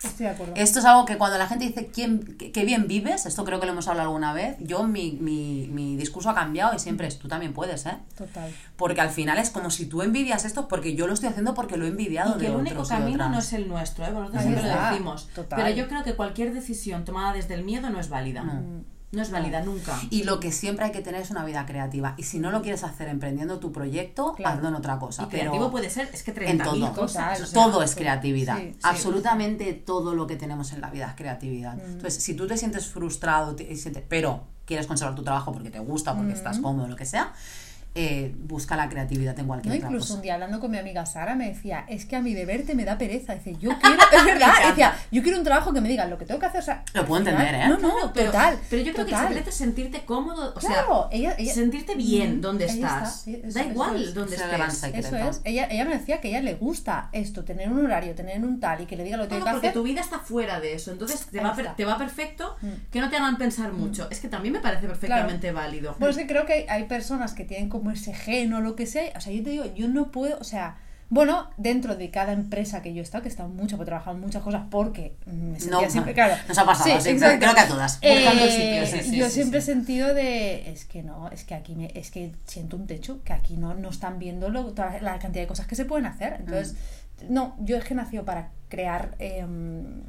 Estoy 0.02 0.26
de 0.26 0.32
acuerdo. 0.32 0.52
Esto 0.56 0.78
es 0.80 0.84
algo 0.84 1.04
que 1.04 1.16
cuando 1.16 1.38
la 1.38 1.46
gente 1.46 1.64
dice 1.64 1.86
¿quién, 1.86 2.36
qué, 2.36 2.64
bien 2.64 2.86
vives, 2.86 3.26
esto 3.26 3.44
creo 3.44 3.60
que 3.60 3.66
lo 3.66 3.72
hemos 3.72 3.88
hablado 3.88 4.08
alguna 4.08 4.32
vez, 4.32 4.56
yo 4.60 4.82
mi, 4.84 5.12
mi, 5.12 5.68
mi 5.68 5.96
discurso 5.96 6.30
ha 6.30 6.34
cambiado 6.34 6.74
y 6.74 6.78
siempre 6.78 7.06
es 7.06 7.18
tú 7.18 7.28
también 7.28 7.52
puedes, 7.52 7.86
¿eh? 7.86 7.96
Total. 8.16 8.52
Porque 8.76 9.00
al 9.00 9.10
final 9.10 9.38
es 9.38 9.50
como 9.50 9.70
si 9.70 9.86
tú 9.86 10.02
envidias 10.02 10.44
esto 10.44 10.68
porque 10.68 10.94
yo 10.94 11.06
lo 11.06 11.14
estoy 11.14 11.30
haciendo 11.30 11.54
porque 11.54 11.76
lo 11.76 11.86
he 11.86 11.88
envidiado 11.88 12.32
Y 12.32 12.34
que 12.34 12.46
de 12.46 12.46
el 12.48 12.56
único 12.56 12.82
otros 12.82 12.88
camino 12.88 13.28
no 13.28 13.38
es 13.38 13.52
el 13.52 13.68
nuestro, 13.68 14.04
¿eh? 14.04 14.10
Nosotros 14.10 14.42
siempre 14.42 14.62
lo 14.62 14.90
decimos. 14.90 15.28
Total. 15.34 15.62
Pero 15.62 15.74
yo 15.74 15.88
creo 15.88 16.04
que 16.04 16.14
cualquier 16.14 16.52
decisión 16.52 17.04
tomada 17.04 17.32
desde 17.32 17.54
el 17.54 17.64
miedo 17.64 17.88
no 17.90 17.98
es 17.98 18.08
válida. 18.08 18.42
No. 18.42 18.84
No 19.14 19.22
es 19.22 19.30
válida 19.30 19.60
nunca. 19.62 19.98
Y 20.10 20.24
lo 20.24 20.40
que 20.40 20.50
siempre 20.52 20.84
hay 20.86 20.92
que 20.92 21.00
tener 21.00 21.20
es 21.22 21.30
una 21.30 21.44
vida 21.44 21.64
creativa. 21.66 22.14
Y 22.16 22.24
si 22.24 22.38
no 22.38 22.50
lo 22.50 22.62
quieres 22.62 22.84
hacer 22.84 23.08
emprendiendo 23.08 23.58
tu 23.58 23.72
proyecto, 23.72 24.34
Claro. 24.34 24.56
hazlo 24.56 24.68
en 24.68 24.74
otra 24.74 24.98
cosa. 24.98 25.22
Y 25.22 25.26
pero 25.26 25.42
creativo 25.50 25.70
puede 25.70 25.90
ser, 25.90 26.10
es 26.12 26.22
que 26.22 26.30
en 26.32 26.58
30.000 26.58 26.64
todo. 26.64 26.92
cosas. 26.94 27.12
Total. 27.38 27.42
o 27.42 27.46
sea, 27.46 27.62
todo 27.64 27.82
es 27.82 27.94
creatividad. 27.94 28.56
sí, 28.58 28.70
sí. 28.72 28.78
Absolutamente 28.82 29.72
todo 29.74 30.14
lo 30.14 30.26
que 30.26 30.36
tenemos 30.36 30.72
en 30.72 30.80
la 30.80 30.90
vida 30.90 31.06
es 31.10 31.14
creatividad. 31.14 31.78
Entonces, 31.78 32.22
si 32.22 32.34
tú 32.34 32.46
te 32.46 32.56
sientes 32.56 32.86
frustrado, 32.88 33.54
te- 33.54 33.74
pero 34.08 34.44
quieres 34.64 34.86
conservar 34.86 35.14
tu 35.14 35.22
trabajo 35.22 35.52
porque 35.52 35.70
te 35.70 35.78
gusta, 35.78 36.16
porque 36.16 36.32
estás 36.32 36.58
cómodo, 36.58 36.88
lo 36.88 36.96
que 36.96 37.04
sea, 37.04 37.32
eh, 37.96 38.34
busca 38.38 38.76
la 38.76 38.88
creatividad 38.88 39.38
en 39.38 39.44
No, 39.44 39.48
cualquier 39.48 39.74
otra 39.76 39.86
incluso 39.88 40.06
cosa. 40.08 40.14
un 40.16 40.22
día 40.22 40.34
hablando 40.34 40.58
con 40.58 40.70
mi 40.70 40.78
amiga 40.78 41.06
Sara 41.06 41.34
me 41.36 41.48
decía, 41.48 41.84
es 41.88 42.04
que 42.06 42.16
a 42.16 42.20
mí 42.20 42.34
de 42.34 42.44
verte 42.44 42.74
me 42.74 42.84
da 42.84 42.98
pereza. 42.98 43.34
Dice, 43.34 43.54
yo 43.60 43.70
quiero, 43.78 43.96
es 44.12 44.24
verdad, 44.24 44.52
decía, 44.68 44.96
yo 45.12 45.22
quiero 45.22 45.38
un 45.38 45.44
trabajo 45.44 45.72
que 45.72 45.80
me 45.80 45.88
digan 45.88 46.10
lo 46.10 46.18
que 46.18 46.24
tengo 46.26 46.40
que 46.40 46.46
hacer. 46.46 46.60
O 46.60 46.64
sea, 46.64 46.84
Lo 46.94 47.06
puedo 47.06 47.20
entender, 47.20 47.54
¿eh? 47.54 47.68
No, 47.68 47.78
no, 47.78 47.88
Claro, 47.94 48.10
pero, 48.14 48.26
total. 48.32 48.58
pero 48.68 48.82
yo 48.82 48.92
creo 48.92 49.04
que 49.06 49.10
el 49.12 49.16
total. 49.16 49.28
secreto 49.28 49.50
es 49.50 49.56
sentirte 49.56 50.04
cómodo, 50.04 50.50
o 50.56 50.58
Claro, 50.58 51.08
sea, 51.10 51.18
ella- 51.18 51.34
ella- 51.38 51.54
sentirte 51.54 51.94
bien 51.94 52.38
Mm, 52.38 52.40
donde 52.40 52.64
ahí 52.64 52.70
estás. 52.70 53.28
está, 53.28 53.46
eso- 53.48 53.54
da 53.54 53.60
eso 53.62 53.70
igual 53.70 54.02
es. 54.02 54.14
donde 54.14 54.36
Es 54.36 54.42
estés. 54.42 54.78
secreto. 54.78 55.16
Eso 55.16 55.28
es. 55.30 55.40
Ella, 55.44 55.68
ella 55.70 55.84
me 55.84 55.96
decía 55.96 56.20
que 56.20 56.28
a 56.28 56.30
ella 56.32 56.40
le 56.42 56.54
gusta 56.54 57.08
esto, 57.12 57.44
tener 57.44 57.68
un 57.70 57.84
horario, 57.84 58.14
tener 58.14 58.42
un 58.44 58.58
tal 58.60 58.80
y 58.80 58.86
que 58.86 58.96
le 58.96 59.04
diga 59.04 59.16
lo 59.16 59.24
que 59.24 59.28
tiene 59.28 59.42
Bueno, 59.44 59.52
que 59.52 59.56
porque 59.58 59.68
hacer. 59.68 59.80
tu 59.80 59.84
vida 59.84 60.00
está 60.00 60.18
fuera 60.18 60.58
de 60.60 60.74
eso, 60.74 60.90
entonces 60.90 61.26
te 61.26 61.40
va, 61.40 61.54
te 61.76 61.84
va 61.84 61.96
perfecto 61.96 62.56
Mm. 62.60 62.68
que 62.90 63.00
no 63.00 63.08
te 63.10 63.16
hagan 63.16 63.38
pensar 63.38 63.72
mucho. 63.72 64.08
Es 64.10 64.18
que 64.20 64.28
también 64.28 64.52
me 64.52 64.60
parece 64.60 64.86
perfectamente 64.88 65.52
válido. 65.52 65.94
Pues 66.00 66.16
que 66.16 66.26
creo 66.26 66.44
que 66.44 66.52
hay, 66.54 66.66
hay 66.68 66.84
personas 66.84 67.34
que 67.34 67.44
tienen 67.44 67.68
como 67.68 67.83
ese 67.90 68.14
gen 68.14 68.52
o 68.54 68.60
lo 68.60 68.76
que 68.76 68.86
sea. 68.86 69.12
O 69.16 69.20
sea, 69.20 69.32
yo 69.32 69.42
te 69.42 69.50
digo, 69.50 69.64
yo 69.74 69.88
no 69.88 70.10
puedo, 70.10 70.38
o 70.38 70.44
sea, 70.44 70.76
bueno, 71.10 71.50
dentro 71.58 71.96
de 71.96 72.10
cada 72.10 72.32
empresa 72.32 72.82
que 72.82 72.92
yo 72.94 73.00
he 73.00 73.02
estado, 73.02 73.22
que 73.22 73.28
he 73.28 73.30
estado 73.30 73.48
mucho, 73.48 73.80
he 73.80 73.84
trabajado 73.84 74.16
en 74.16 74.22
muchas 74.22 74.42
cosas 74.42 74.62
porque 74.70 75.14
mm, 75.26 75.52
me 75.52 75.60
sentía 75.60 75.80
No, 75.82 75.90
siempre, 75.90 76.14
claro. 76.14 76.34
nos 76.48 76.58
ha 76.58 76.64
pasado, 76.64 77.00
sí, 77.00 77.14
creo 77.16 77.38
que 77.38 77.60
a 77.60 77.68
todas. 77.68 77.98
Eh, 78.00 78.86
sí, 78.90 79.10
sí, 79.10 79.16
yo 79.16 79.26
sí, 79.26 79.32
siempre 79.32 79.58
he 79.58 79.62
sentido 79.62 80.14
de, 80.14 80.70
es 80.70 80.84
que 80.86 81.02
no, 81.02 81.28
es 81.30 81.44
que 81.44 81.54
aquí 81.54 81.74
me, 81.76 81.90
es 81.94 82.10
que 82.10 82.32
siento 82.46 82.76
un 82.76 82.86
techo, 82.86 83.22
que 83.22 83.32
aquí 83.32 83.56
no, 83.56 83.74
no 83.74 83.90
están 83.90 84.18
viendo 84.18 84.48
lo- 84.48 84.72
toda 84.72 84.98
la 85.02 85.18
cantidad 85.18 85.42
de 85.44 85.48
cosas 85.48 85.66
que 85.66 85.74
se 85.76 85.84
pueden 85.84 86.06
hacer. 86.06 86.36
Entonces, 86.40 86.74
Mm. 87.28 87.32
no, 87.32 87.54
yo 87.60 87.76
es 87.76 87.84
que 87.84 87.94
nació 87.94 88.24
para 88.24 88.48
crear... 88.68 89.14
em, 89.20 90.02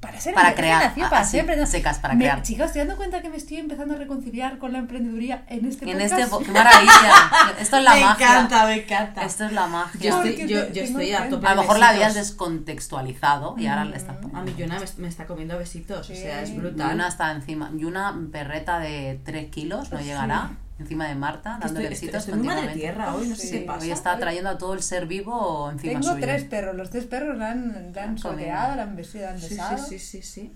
para 0.00 0.18
ser 0.18 0.32
Para 0.34 0.54
crear, 0.54 0.82
nació 0.82 1.10
para 1.10 1.22
así, 1.22 1.32
ser 1.32 1.40
emprendedora. 1.40 1.70
secas, 1.70 1.98
para 1.98 2.14
Me- 2.14 2.20
crear. 2.24 2.42
Chicos, 2.42 2.66
estoy 2.66 2.80
dando 2.80 2.96
cuenta 2.96 3.20
que 3.20 3.28
me 3.28 3.36
estoy 3.36 3.58
empezando 3.58 3.94
a 3.94 3.98
reconciliar 3.98 4.56
con 4.58 4.72
la 4.72 4.78
emprendeduría 4.78 5.44
en 5.48 5.66
este 5.66 5.84
En 5.90 5.98
podcast. 5.98 6.20
este, 6.32 6.44
qué 6.46 6.52
maravilla. 6.52 7.12
Esto 7.60 7.76
es 7.76 7.82
la 7.84 7.94
me 7.94 8.00
magia. 8.00 8.26
encanta, 8.26 8.66
me 8.66 8.74
encanta. 8.82 9.22
Esto 9.24 9.44
es 9.44 9.52
la 9.52 9.66
magia. 9.66 10.00
Yo 10.10 10.22
estoy, 10.22 10.48
yo, 10.48 10.66
te- 10.66 10.72
yo 10.72 10.82
estoy 10.84 11.12
a 11.12 11.28
tope 11.28 11.46
a 11.46 11.54
lo 11.54 11.60
mejor 11.62 11.78
la 11.78 11.90
habías 11.90 12.14
descontextualizado 12.14 13.54
y 13.58 13.66
ahora 13.66 13.84
le 13.84 13.96
estás 13.96 14.16
A 14.34 14.42
mi 14.42 14.54
Yuna 14.54 14.78
me, 14.78 14.86
me 14.98 15.08
está 15.08 15.26
comiendo 15.26 15.58
besitos, 15.58 16.08
o 16.10 16.14
sea, 16.14 16.42
es 16.42 16.48
Sí. 16.50 16.56
brutal. 16.56 16.90
Yuna 16.92 17.08
está 17.08 17.30
encima. 17.32 17.70
Yuna, 17.74 18.18
perreta 18.32 18.78
de 18.78 19.20
3 19.24 19.50
kilos, 19.50 19.90
no 19.92 19.98
Sí. 19.98 20.04
llegará. 20.04 20.52
Encima 20.80 21.06
de 21.08 21.14
Marta, 21.14 21.58
dándole 21.60 21.84
estoy, 21.84 21.88
besitos 21.90 22.26
estoy 22.26 22.42
madre 22.42 22.72
tierra 22.74 23.14
hoy, 23.14 23.28
no 23.28 23.36
sé 23.36 23.46
Sí. 23.46 23.52
qué 23.60 23.66
pasa. 23.66 23.84
Hoy 23.84 23.90
está 23.90 24.18
trayendo 24.18 24.48
a 24.48 24.56
todo 24.58 24.72
el 24.72 24.82
ser 24.82 25.06
vivo 25.06 25.70
encima 25.70 25.92
Tengo 25.92 26.14
suyo. 26.14 26.20
tres 26.26 26.44
perros, 26.44 26.74
los 26.74 26.88
tres 26.90 27.04
perros 27.04 27.36
la 27.36 27.50
han, 27.50 27.92
la 27.94 28.02
han 28.02 28.16
soleado, 28.18 28.76
la 28.76 28.82
han 28.84 28.96
besado, 28.96 29.24
la 29.26 29.30
han 29.32 29.40
Sí, 29.40 29.48
sí, 29.48 29.98
sí, 29.98 29.98
sí, 29.98 30.22
sí. 30.22 30.52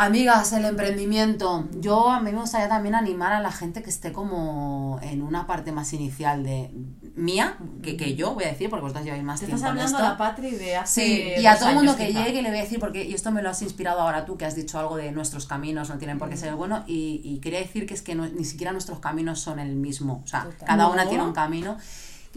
Amigas, 0.00 0.52
el 0.52 0.64
emprendimiento. 0.64 1.66
Yo 1.80 2.08
a 2.08 2.20
mí 2.20 2.30
me 2.30 2.38
gustaría 2.40 2.68
también 2.68 2.94
animar 2.94 3.32
a 3.32 3.40
la 3.40 3.50
gente 3.50 3.82
que 3.82 3.90
esté 3.90 4.12
como 4.12 5.00
en 5.02 5.22
una 5.22 5.46
parte 5.46 5.72
más 5.72 5.92
inicial 5.92 6.44
de 6.44 6.70
mía, 7.16 7.56
que, 7.82 7.96
que 7.96 8.14
yo 8.14 8.32
voy 8.34 8.44
a 8.44 8.48
decir, 8.48 8.70
porque 8.70 8.82
vosotras 8.82 9.04
lleváis 9.04 9.24
más 9.24 9.40
Te 9.40 9.46
tiempo 9.46 9.56
estás 9.56 9.70
hablando 9.70 9.98
a 9.98 10.02
la 10.10 10.16
Patri 10.16 10.52
de 10.52 10.76
hace 10.76 11.04
Sí, 11.04 11.42
y 11.42 11.46
a 11.46 11.58
todo 11.58 11.70
el 11.70 11.74
mundo 11.74 11.96
que 11.96 12.06
quizá. 12.06 12.24
llegue 12.24 12.42
le 12.42 12.50
voy 12.50 12.58
a 12.58 12.62
decir, 12.62 12.78
porque 12.78 13.04
y 13.04 13.12
esto 13.12 13.32
me 13.32 13.42
lo 13.42 13.50
has 13.50 13.60
inspirado 13.62 14.00
ahora 14.00 14.24
tú, 14.24 14.36
que 14.36 14.44
has 14.44 14.54
dicho 14.54 14.78
algo 14.78 14.96
de 14.96 15.10
nuestros 15.10 15.46
caminos 15.46 15.88
no 15.88 15.98
tienen 15.98 16.18
por 16.18 16.30
qué 16.30 16.36
ser 16.36 16.54
bueno, 16.54 16.84
y, 16.86 17.20
y 17.24 17.40
quería 17.40 17.58
decir 17.58 17.84
que 17.86 17.94
es 17.94 18.02
que 18.02 18.14
no- 18.14 18.28
ni 18.28 18.44
siquiera 18.44 18.70
nuestros 18.72 19.00
caminos 19.00 19.40
son 19.40 19.58
el 19.58 19.74
mismo, 19.74 20.22
o 20.24 20.28
sea, 20.28 20.44
Total. 20.44 20.66
cada 20.68 20.88
una 20.88 21.08
tiene 21.08 21.24
un 21.24 21.32
camino. 21.32 21.76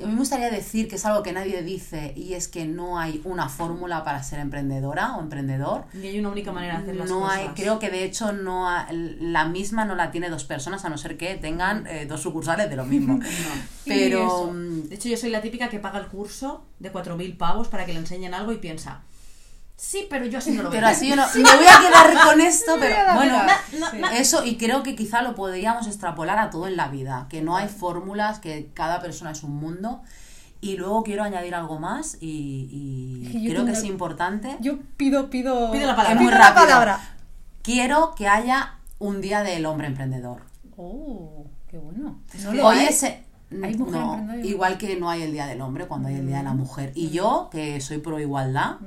A 0.04 0.08
mí 0.08 0.14
me 0.14 0.20
gustaría 0.20 0.50
decir 0.50 0.88
que 0.88 0.96
es 0.96 1.06
algo 1.06 1.24
que 1.24 1.32
nadie 1.34 1.62
dice, 1.64 2.14
y 2.16 2.34
es 2.34 2.48
que 2.48 2.66
no 2.66 3.00
hay 3.00 3.22
una 3.24 3.50
fórmula 3.50 4.04
para 4.04 4.22
ser 4.24 4.40
emprendedora 4.40 5.16
o 5.16 5.22
emprendedor. 5.22 5.86
Ni 5.94 6.08
hay 6.08 6.20
una 6.20 6.30
única 6.30 6.52
manera 6.52 6.76
de 6.78 6.84
hacer 6.84 6.96
las 6.96 7.10
No 7.10 7.22
cosas. 7.22 7.38
hay, 7.38 7.48
creo 7.50 7.80
que 7.80 7.90
de 7.90 8.04
hecho 8.04 8.32
no 8.34 8.70
ha- 8.70 8.88
la 8.92 9.46
misma 9.46 9.86
no 9.86 9.96
la 9.96 10.12
tiene 10.12 10.30
dos 10.30 10.44
personas, 10.44 10.84
a 10.86 10.90
no 10.90 10.98
ser 10.98 11.18
que 11.18 11.36
tengan 11.36 11.86
eh, 11.88 12.06
dos 12.08 12.22
sucursales 12.22 12.70
de 12.70 12.76
lo 12.76 12.86
mismo. 12.86 13.20
No. 13.42 13.82
Pero 13.86 14.52
mm, 14.54 14.90
De 14.90 14.96
hecho, 14.96 15.10
yo 15.10 15.18
soy 15.18 15.30
la 15.32 15.42
típica 15.42 15.68
que 15.70 15.80
paga 15.80 16.00
el 16.00 16.06
curso 16.08 16.64
de 16.80 16.92
4.000 16.92 17.36
pavos 17.38 17.68
para 17.68 17.86
que 17.86 17.94
le 17.94 18.00
enseñen 18.00 18.34
algo 18.34 18.52
y 18.52 18.58
piensa, 18.58 19.02
Sí, 19.82 20.06
pero 20.08 20.26
yo 20.28 20.38
así 20.38 20.52
no 20.52 20.62
lo 20.62 20.70
veo. 20.70 20.80
Pero 20.80 20.88
así 20.92 21.10
yo 21.10 21.16
no. 21.16 21.26
Me 21.34 21.42
voy 21.42 21.66
a 21.66 21.80
quedar 21.80 22.24
con 22.24 22.40
esto, 22.40 22.78
pero 22.80 22.96
bueno. 23.16 23.42
Eso, 24.14 24.46
y 24.46 24.56
creo 24.56 24.84
que 24.84 24.96
quizá 24.96 25.24
lo 25.24 25.34
podríamos 25.34 25.88
extrapolar 25.88 26.38
a 26.38 26.52
todo 26.52 26.68
en 26.68 26.78
la 26.78 26.88
vida, 26.90 27.26
que 27.32 27.42
no 27.42 27.58
hay 27.58 27.68
fórmulas, 27.68 28.38
que 28.38 28.70
cada 28.76 29.02
persona 29.02 29.32
es 29.32 29.42
un 29.42 29.56
mundo. 29.56 30.04
Y 30.62 30.78
luego 30.78 31.02
quiero 31.02 31.24
añadir 31.24 31.56
algo 31.56 31.80
más 31.80 32.20
y, 32.22 33.28
creo 33.48 33.66
que 33.66 33.72
es 33.72 33.84
importante. 33.84 34.56
Yo 34.60 34.78
pido, 34.98 35.32
pido. 35.32 35.72
Pido 35.72 35.88
la 35.88 35.96
palabra. 35.96 36.20
pido 36.20 36.30
Muy 36.30 36.32
la 36.32 36.38
rápido. 36.38 36.66
palabra. 36.68 37.16
Quiero 37.64 38.14
que 38.16 38.28
haya 38.28 38.76
un 39.00 39.20
día 39.20 39.42
del 39.42 39.66
hombre 39.66 39.88
emprendedor. 39.88 40.44
Oh, 40.78 41.48
qué 41.68 41.80
bueno. 41.80 42.22
No 42.44 42.54
lo 42.54 42.68
Hoy 42.68 42.78
hay. 42.78 42.86
es, 42.86 43.04
Hay 43.64 43.76
mujer 43.76 43.94
no, 44.02 44.36
igual 44.44 44.78
que 44.78 44.96
no 44.96 45.10
hay 45.10 45.24
el 45.24 45.32
día 45.34 45.46
del 45.46 45.62
hombre 45.62 45.86
cuando 45.88 46.08
hay 46.08 46.16
el 46.16 46.28
día 46.28 46.38
de 46.38 46.44
la 46.44 46.54
mujer. 46.54 46.92
Y 46.96 47.10
yo, 47.10 47.50
que 47.52 47.82
soy 47.82 47.98
pro 47.98 48.20
igualdad, 48.20 48.78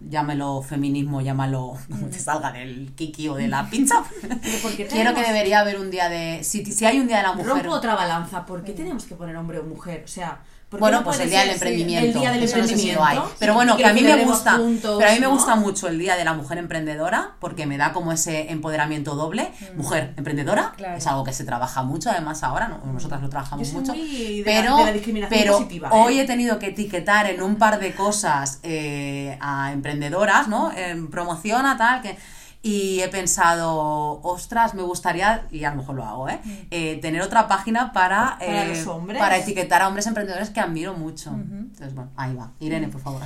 llámelo 0.00 0.62
feminismo, 0.62 1.20
llámalo 1.20 1.74
como 1.90 2.06
te 2.06 2.18
salga 2.18 2.52
del 2.52 2.92
kiki 2.94 3.28
o 3.28 3.34
de 3.34 3.48
la 3.48 3.68
pizza. 3.68 4.02
Porque 4.62 4.86
Quiero 4.90 5.10
que 5.10 5.20
tenemos- 5.20 5.26
debería 5.26 5.60
haber 5.60 5.78
un 5.78 5.90
día 5.90 6.08
de. 6.08 6.42
Si, 6.44 6.64
si 6.64 6.84
hay 6.86 6.98
un 6.98 7.06
día 7.08 7.18
de 7.18 7.22
la 7.24 7.32
mujer. 7.34 7.52
Rompo 7.52 7.70
otra 7.70 7.94
balanza. 7.94 8.46
¿Por 8.46 8.64
qué 8.64 8.72
tenemos 8.72 9.04
que 9.04 9.14
poner 9.14 9.36
hombre 9.36 9.58
o 9.58 9.64
mujer? 9.64 10.02
O 10.04 10.08
sea, 10.08 10.30
¿por 10.30 10.40
qué 10.40 10.55
Bueno, 10.68 10.98
no 10.98 11.04
pues 11.04 11.20
el 11.20 11.30
día 11.30 11.40
del 11.42 11.50
emprendimiento. 11.50 12.06
El 12.06 12.12
día 12.20 12.32
del 12.32 12.42
eso 12.42 12.56
no 12.56 12.62
sé 12.64 12.76
si 12.76 12.90
emprendimiento. 12.90 13.00
lo 13.16 13.24
hay. 13.24 13.32
Pero 13.38 13.54
bueno, 13.54 13.76
que 13.76 13.86
a 13.86 13.92
mí 13.92 14.02
me 14.02 14.24
gusta. 14.24 14.54
juntos, 14.54 14.96
pero 14.98 15.10
a 15.10 15.14
mí 15.14 15.20
me 15.20 15.28
gusta 15.28 15.54
mucho 15.54 15.86
el 15.86 15.96
día 15.98 16.16
de 16.16 16.24
la 16.24 16.32
mujer 16.34 16.58
emprendedora 16.58 17.30
porque 17.38 17.66
me 17.66 17.78
da 17.78 17.92
como 17.92 18.10
ese 18.12 18.50
empoderamiento 18.50 19.14
doble. 19.14 19.52
Mujer 19.76 20.12
emprendedora 20.16 20.72
Claro. 20.76 20.96
es 20.98 21.06
algo 21.06 21.22
que 21.22 21.32
se 21.32 21.44
trabaja 21.44 21.82
mucho, 21.84 22.10
además 22.10 22.42
ahora 22.42 22.66
no- 22.68 22.80
nosotras 22.92 23.22
lo 23.22 23.28
trabajamos 23.28 23.72
mucho. 23.72 23.92
de 23.92 23.98
la- 23.98 24.44
pero 24.44 24.76
de 24.78 24.84
la 24.86 24.92
discriminación 24.92 25.40
pero 25.40 25.52
positiva, 25.58 25.88
¿eh? 25.88 25.92
hoy 25.94 26.18
he 26.20 26.24
tenido 26.26 26.58
que 26.58 26.66
etiquetar 26.66 27.30
en 27.30 27.42
un 27.42 27.56
par 27.56 27.78
de 27.78 27.94
cosas 27.94 28.58
eh, 28.64 29.38
a 29.40 29.70
emprendedoras, 29.72 30.48
¿no? 30.48 30.72
En 30.76 31.08
promociona 31.10 31.76
tal 31.76 32.02
que 32.02 32.18
y 32.66 33.00
he 33.00 33.08
pensado, 33.08 34.20
ostras, 34.22 34.74
me 34.74 34.82
gustaría, 34.82 35.46
y 35.52 35.62
a 35.62 35.70
lo 35.70 35.76
mejor 35.76 35.94
lo 35.94 36.04
hago, 36.04 36.28
¿eh? 36.28 36.40
Eh, 36.72 36.98
tener 37.00 37.22
otra 37.22 37.46
página 37.46 37.92
para, 37.92 38.38
Para 38.40 38.64
eh, 38.64 38.68
los 38.70 38.86
hombres. 38.88 39.20
para 39.20 39.36
etiquetar 39.36 39.82
a 39.82 39.88
hombres 39.88 40.04
emprendedores 40.08 40.50
que 40.50 40.58
admiro 40.58 40.92
mucho. 40.94 41.30
Entonces, 41.30 41.94
bueno, 41.94 42.10
ahí 42.16 42.34
va. 42.34 42.50
Irene, 42.58 42.88
por 42.88 43.00
favor. 43.00 43.22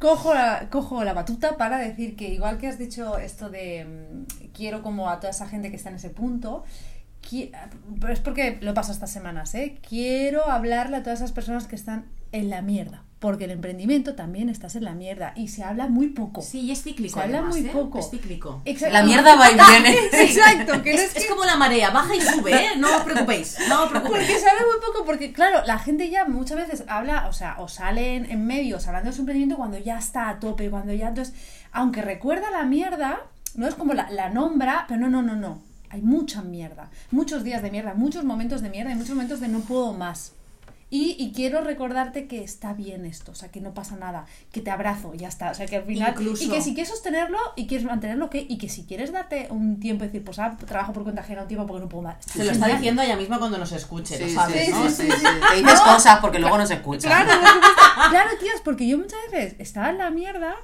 Cojo 0.00 0.34
la, 0.34 0.68
cojo 0.70 1.04
la 1.04 1.12
batuta 1.12 1.56
para 1.56 1.78
decir 1.78 2.16
que 2.16 2.30
igual 2.30 2.58
que 2.58 2.66
has 2.66 2.78
dicho 2.78 3.16
esto 3.18 3.48
de 3.48 3.84
mm, 3.84 4.48
quiero 4.54 4.82
como 4.82 5.08
a 5.08 5.20
toda 5.20 5.30
esa 5.30 5.46
gente 5.46 5.70
que 5.70 5.76
está 5.76 5.90
en 5.90 5.96
ese 5.96 6.10
punto, 6.10 6.64
es 8.08 8.20
porque 8.20 8.58
lo 8.60 8.74
pasa 8.74 8.92
estas 8.92 9.10
semanas, 9.12 9.54
¿eh? 9.54 9.78
Quiero 9.88 10.48
hablarle 10.50 10.96
a 10.96 11.02
todas 11.02 11.20
esas 11.20 11.32
personas 11.32 11.66
que 11.66 11.76
están 11.76 12.06
en 12.32 12.48
la 12.48 12.62
mierda, 12.62 13.02
porque 13.18 13.44
el 13.46 13.50
emprendimiento 13.50 14.14
también 14.14 14.48
estás 14.48 14.76
en 14.76 14.84
la 14.84 14.94
mierda 14.94 15.32
y 15.36 15.48
se 15.48 15.64
habla 15.64 15.88
muy 15.88 16.08
poco. 16.08 16.42
Sí, 16.42 16.60
y 16.60 16.70
es 16.70 16.82
cíclico. 16.82 17.18
Se 17.18 17.24
habla 17.24 17.38
además, 17.38 17.56
muy 17.58 17.68
¿eh? 17.68 17.72
poco. 17.72 17.98
Es 17.98 18.10
cíclico. 18.10 18.62
Exacto. 18.64 18.92
La 18.94 19.02
mierda 19.02 19.34
va 19.36 19.50
y 19.50 19.54
viene. 19.82 19.98
Exacto, 20.12 20.82
que 20.82 20.92
no 20.94 20.98
Es, 20.98 21.04
es 21.10 21.16
es 21.16 21.22
que- 21.24 21.28
como 21.28 21.44
la 21.44 21.56
marea, 21.56 21.90
baja 21.90 22.14
y 22.14 22.20
sube, 22.20 22.52
¿eh? 22.54 22.68
No 22.78 22.96
os 22.96 23.02
preocupéis, 23.02 23.58
no 23.68 23.82
os 23.84 23.90
preocupéis. 23.90 24.26
Porque 24.26 24.38
se 24.40 24.48
habla 24.48 24.62
muy 24.62 24.86
poco, 24.86 25.04
porque 25.04 25.32
claro, 25.32 25.62
la 25.66 25.78
gente 25.78 26.08
ya 26.08 26.24
muchas 26.26 26.56
veces 26.56 26.84
habla, 26.88 27.26
o 27.28 27.32
sea, 27.32 27.56
o 27.58 27.68
salen 27.68 28.30
en 28.30 28.46
medios 28.46 28.86
hablando 28.86 29.10
de 29.10 29.14
su 29.16 29.22
emprendimiento 29.22 29.56
cuando 29.56 29.78
ya 29.78 29.98
está 29.98 30.28
a 30.28 30.38
tope, 30.40 30.70
cuando 30.70 30.92
ya 30.94 31.08
entonces, 31.08 31.34
aunque 31.72 32.02
recuerda 32.02 32.50
la 32.50 32.62
mierda, 32.64 33.20
no 33.56 33.66
es 33.66 33.74
como 33.74 33.92
la, 33.94 34.08
la 34.10 34.28
nombra, 34.30 34.84
pero 34.88 35.00
no, 35.00 35.08
no, 35.10 35.22
no, 35.22 35.34
no. 35.34 35.69
Hay 35.90 36.02
mucha 36.02 36.42
mierda, 36.42 36.88
muchos 37.10 37.42
días 37.44 37.62
de 37.62 37.70
mierda, 37.70 37.94
muchos 37.94 38.24
momentos 38.24 38.62
de 38.62 38.70
mierda 38.70 38.92
y 38.92 38.94
muchos 38.94 39.10
momentos 39.14 39.40
de 39.40 39.48
no 39.48 39.60
puedo 39.60 39.92
más. 39.92 40.32
Y, 40.92 41.14
y 41.20 41.30
quiero 41.32 41.60
recordarte 41.60 42.26
que 42.26 42.42
está 42.42 42.72
bien 42.72 43.06
esto, 43.06 43.30
o 43.30 43.34
sea, 43.36 43.48
que 43.52 43.60
no 43.60 43.74
pasa 43.74 43.94
nada, 43.94 44.26
que 44.50 44.60
te 44.60 44.72
abrazo, 44.72 45.14
ya 45.14 45.28
está. 45.28 45.52
O 45.52 45.54
sea, 45.54 45.66
que 45.66 45.76
al 45.76 45.84
final. 45.84 46.10
Incluso- 46.10 46.42
Y 46.42 46.48
que 46.50 46.60
si 46.62 46.74
quieres 46.74 46.88
sostenerlo 46.90 47.38
y 47.54 47.68
quieres 47.68 47.86
mantenerlo, 47.86 48.28
¿qué? 48.28 48.44
Y 48.48 48.58
que 48.58 48.68
si 48.68 48.82
quieres 48.86 49.12
darte 49.12 49.46
un 49.50 49.78
tiempo 49.78 50.02
y 50.02 50.08
decir, 50.08 50.24
pues 50.24 50.40
ah, 50.40 50.56
trabajo 50.66 50.92
por 50.92 51.04
cuenta 51.04 51.20
ajena 51.22 51.42
un 51.42 51.48
tiempo 51.48 51.64
porque 51.66 51.82
no 51.84 51.88
puedo 51.88 52.02
más. 52.02 52.16
Se 52.26 52.44
lo 52.44 52.50
está 52.50 52.66
diciendo 52.66 53.02
ella 53.02 53.14
misma 53.16 53.38
cuando 53.38 53.56
nos 53.58 53.70
escuche, 53.70 54.16
Sí, 54.16 54.34
lo 54.34 54.40
sabes, 54.40 54.64
sí, 54.66 54.70
¿no? 54.72 54.90
sí, 54.90 55.02
sí, 55.06 55.10
sí. 55.12 55.26
Te 55.50 55.56
dices 55.58 55.80
cosas 55.80 56.18
porque 56.20 56.40
luego 56.40 56.58
no 56.58 56.66
se 56.66 56.74
escucha. 56.74 57.06
Claro, 57.08 57.40
claro, 58.10 58.30
tías, 58.40 58.60
porque 58.64 58.88
yo 58.88 58.98
muchas 58.98 59.20
veces 59.30 59.54
estaba 59.60 59.90
en 59.90 59.98
la 59.98 60.10
mierda. 60.10 60.56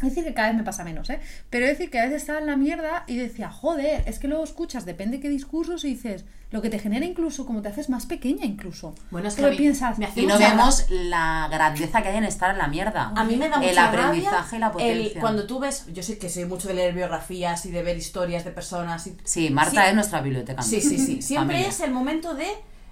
Es 0.00 0.10
decir, 0.10 0.24
que 0.24 0.34
cada 0.34 0.48
vez 0.48 0.56
me 0.56 0.62
pasa 0.64 0.84
menos, 0.84 1.10
¿eh? 1.10 1.18
Pero 1.50 1.66
es 1.66 1.72
decir, 1.72 1.90
que 1.90 1.98
a 1.98 2.04
veces 2.04 2.22
estaba 2.22 2.38
en 2.38 2.46
la 2.46 2.56
mierda 2.56 3.04
y 3.08 3.16
decía, 3.16 3.50
joder, 3.50 4.04
es 4.06 4.18
que 4.18 4.28
luego 4.28 4.44
escuchas, 4.44 4.84
depende 4.86 5.18
qué 5.20 5.28
discursos 5.28 5.84
y 5.84 5.88
dices, 5.88 6.24
lo 6.50 6.62
que 6.62 6.70
te 6.70 6.78
genera 6.78 7.04
incluso, 7.04 7.44
como 7.44 7.62
te 7.62 7.68
haces 7.68 7.90
más 7.90 8.06
pequeña 8.06 8.44
incluso. 8.46 8.94
Bueno, 9.10 9.28
es 9.28 9.34
que 9.34 9.42
Porque 9.42 9.56
a 9.56 9.58
mí 9.58 9.64
piensas, 9.64 9.98
me 9.98 10.06
hace 10.06 10.20
Y 10.22 10.26
no 10.26 10.38
vemos 10.38 10.86
la 10.88 11.48
grandeza 11.50 12.00
que 12.02 12.08
hay 12.08 12.16
en 12.16 12.24
estar 12.24 12.52
en 12.52 12.58
la 12.58 12.68
mierda. 12.68 13.12
A 13.16 13.24
mí 13.24 13.36
me 13.36 13.48
da 13.48 13.58
mucha 13.58 13.70
El 13.70 13.78
aprendizaje 13.78 14.56
y 14.56 14.58
la 14.60 14.66
el- 14.68 14.72
potencia. 14.72 15.20
cuando 15.20 15.46
tú 15.46 15.58
ves, 15.58 15.86
yo 15.92 16.02
sé 16.02 16.16
que 16.18 16.28
sé 16.28 16.46
mucho 16.46 16.68
de 16.68 16.74
leer 16.74 16.94
biografías 16.94 17.66
y 17.66 17.70
de 17.70 17.82
ver 17.82 17.96
historias 17.96 18.44
de 18.44 18.50
personas. 18.52 19.06
Y, 19.08 19.16
Sí, 19.24 19.50
Marta 19.50 19.82
Sí. 19.82 19.88
es 19.88 19.94
nuestra 19.94 20.20
biblioteca. 20.22 20.62
Sí, 20.62 20.80
sí, 20.80 20.98
sí. 20.98 21.20
Siempre 21.22 21.56
Familia. 21.56 21.68
es 21.68 21.80
el 21.80 21.90
momento 21.90 22.34
de, 22.34 22.46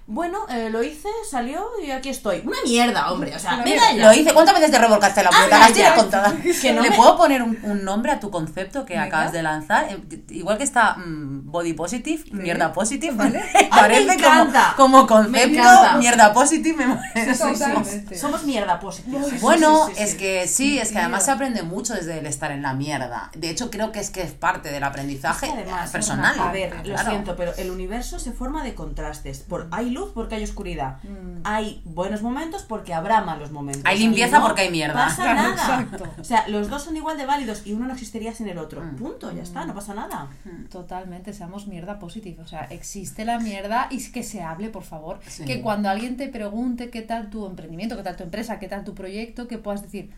bueno, 0.07 0.39
eh, 0.49 0.69
lo 0.69 0.81
hice, 0.83 1.09
salió 1.29 1.65
y 1.85 1.91
aquí 1.91 2.09
estoy. 2.09 2.41
Una 2.45 2.57
mierda, 2.63 3.11
hombre. 3.11 3.35
O 3.35 3.39
sea, 3.39 3.57
mierda. 3.57 3.91
Lo 3.93 4.13
hice. 4.13 4.33
¿Cuántas 4.33 4.55
veces 4.55 4.71
te 4.71 4.79
revolcaste 4.79 5.21
la 5.21 5.29
puerta? 5.29 5.57
Ah, 5.57 5.59
Las 5.59 5.73
tienes 5.73 5.91
ya. 5.93 5.95
contadas. 5.95 6.33
Que 6.61 6.71
no 6.73 6.81
¿Le 6.81 6.89
me- 6.91 6.95
puedo 6.95 7.17
poner 7.17 7.43
un, 7.43 7.57
un 7.63 7.83
nombre 7.83 8.11
a 8.13 8.19
tu 8.19 8.31
concepto 8.31 8.85
que 8.85 8.97
acabas 8.97 9.31
de 9.33 9.43
lanzar? 9.43 9.87
Eh, 9.91 9.97
Igual 10.29 10.57
que 10.57 10.63
está 10.63 10.95
mm, 10.95 11.51
body 11.51 11.73
positive, 11.73 12.23
mierda 12.31 12.71
positive. 12.73 13.13
Vale. 13.15 13.43
Parece 13.69 14.05
me 14.05 14.15
como, 14.15 14.27
encanta. 14.27 14.73
como 14.77 15.01
Me 15.01 15.07
concepto, 15.07 15.59
encanta. 15.59 15.97
mierda 15.97 16.33
positive. 16.33 16.85
Me. 16.85 17.35
Totalmente. 17.35 18.17
Somos 18.17 18.43
mierda. 18.43 18.79
Sí, 18.91 19.01
sí, 19.03 19.37
Bueno, 19.41 19.87
sí, 19.87 19.93
sí, 19.95 20.03
es 20.03 20.15
que 20.15 20.47
sí, 20.47 20.79
es 20.79 20.91
que 20.91 20.99
además 20.99 21.25
se 21.25 21.31
aprende 21.31 21.63
mucho 21.63 21.93
desde 21.93 22.19
el 22.19 22.25
estar 22.25 22.51
en 22.51 22.61
la 22.61 22.73
mierda. 22.73 23.29
De 23.35 23.49
hecho, 23.49 23.69
creo 23.69 23.91
que 23.91 23.99
es 23.99 24.09
que 24.09 24.21
es 24.21 24.31
parte 24.31 24.71
del 24.71 24.83
aprendizaje 24.83 25.47
Es 25.47 25.51
que 25.53 25.59
además, 25.61 25.91
personal. 25.91 26.39
A 26.39 26.51
ver, 26.51 26.85
lo 26.87 26.97
siento, 26.97 27.35
pero 27.35 27.53
el 27.57 27.71
universo 27.71 28.19
se 28.19 28.31
forma 28.31 28.63
de 28.63 28.73
contrastes. 28.73 29.39
Por, 29.39 29.67
hay 29.71 29.89
luz 29.97 30.11
porque 30.13 30.35
hay 30.35 30.43
oscuridad. 30.43 30.97
Hay 31.43 31.81
buenos 31.85 32.21
momentos 32.21 32.63
porque 32.63 32.93
habrá 32.93 33.21
malos 33.21 33.51
momentos. 33.51 33.83
Hay 33.85 33.99
limpieza 33.99 34.39
no 34.39 34.45
porque 34.45 34.61
hay 34.61 34.71
mierda. 34.71 34.93
pasa 34.93 35.23
Claro, 35.23 35.41
nada. 35.41 35.53
exacto. 35.81 36.13
O 36.19 36.23
sea, 36.23 36.47
los 36.47 36.69
dos 36.69 36.83
son 36.83 36.95
igual 36.95 37.17
de 37.17 37.25
válidos 37.25 37.65
y 37.65 37.73
uno 37.73 37.87
no 37.87 37.93
existiría 37.93 38.33
sin 38.33 38.47
el 38.47 38.57
otro. 38.57 38.81
Mm. 38.81 38.95
Punto, 38.95 39.31
ya 39.31 39.43
está, 39.43 39.65
no 39.65 39.73
pasa 39.73 39.93
nada. 39.93 40.29
Totalmente, 40.71 41.33
seamos 41.33 41.67
mierda 41.67 41.99
positiva. 41.99 42.43
O 42.43 42.47
sea, 42.47 42.61
existe 42.69 43.25
la 43.25 43.39
mierda 43.39 43.87
y 43.89 43.97
que 44.11 44.23
se 44.23 44.41
hable, 44.41 44.69
por 44.69 44.83
favor. 44.83 45.19
Sí. 45.27 45.45
Que 45.45 45.61
cuando 45.61 45.89
alguien 45.89 46.17
te 46.17 46.27
pregunte 46.29 46.89
qué 46.89 47.01
tal 47.01 47.29
tu 47.29 47.45
emprendimiento, 47.45 47.97
qué 47.97 48.03
tal 48.03 48.15
tu 48.15 48.23
empresa, 48.23 48.59
qué 48.59 48.67
tal 48.67 48.83
tu 48.83 48.93
proyecto, 48.93 49.47
que 49.47 49.57
puedas 49.57 49.81
decir 49.81 50.11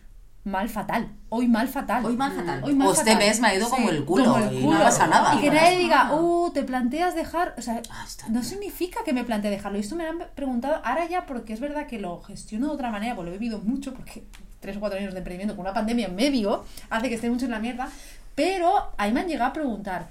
mal 0.50 0.68
fatal, 0.70 1.10
hoy 1.30 1.48
mal 1.48 1.68
fatal. 1.68 2.06
Hoy 2.06 2.18
mal 2.18 2.32
fatal. 2.32 2.64
Hoy 2.64 2.74
mal 2.74 2.88
O 2.90 2.92
este 2.92 3.16
mes 3.16 3.40
me 3.40 3.48
ha 3.48 3.56
ido 3.56 3.70
como 3.70 3.90
el 3.90 4.04
culo 4.04 4.26
como 4.26 4.38
el 4.38 4.54
y 4.54 4.66
no 4.66 4.80
pasa 4.80 5.08
nada. 5.08 5.36
Y 5.36 5.40
que 5.40 5.52
nadie 5.52 5.78
diga, 5.78 6.14
uh, 6.14 6.52
te 6.52 6.64
planteas 6.64 7.16
dejar. 7.16 7.56
O 7.58 7.62
sea, 7.62 7.82
Ah, 7.92 8.06
no 8.30 8.44
significa 8.44 9.00
que 9.06 9.14
me 9.14 9.24
plantee 9.24 9.50
dejarlo. 9.52 9.78
Y 9.78 9.82
esto 9.82 9.96
me 9.96 10.04
lo 10.04 10.10
han 10.10 10.20
preguntado 10.36 10.82
ahora 10.84 11.08
ya 11.08 11.26
porque 11.26 11.54
es 11.54 11.60
verdad 11.60 11.88
que 11.88 12.00
lo 12.00 12.22
gestiono 12.22 12.68
de 12.68 12.74
otra 12.74 12.92
manera, 12.92 13.16
porque 13.16 13.30
lo 13.30 13.36
he 13.36 13.40
vivido 13.40 13.60
mucho, 13.60 13.94
porque 13.94 14.24
tres 14.60 14.78
o 14.78 14.80
cuatro 14.80 15.00
años 15.00 15.14
de 15.14 15.20
emprendimiento 15.20 15.56
con 15.56 15.66
una 15.66 15.74
pandemia 15.74 16.08
en 16.08 16.16
medio 16.16 16.66
hace 16.90 17.08
que 17.10 17.16
esté 17.16 17.30
mucho 17.30 17.46
en 17.46 17.52
la 17.52 17.60
mierda. 17.60 17.90
Pero 18.36 18.92
ahí 18.98 19.12
me 19.12 19.22
han 19.22 19.28
llegado 19.28 19.50
a 19.50 19.54
preguntar, 19.54 20.10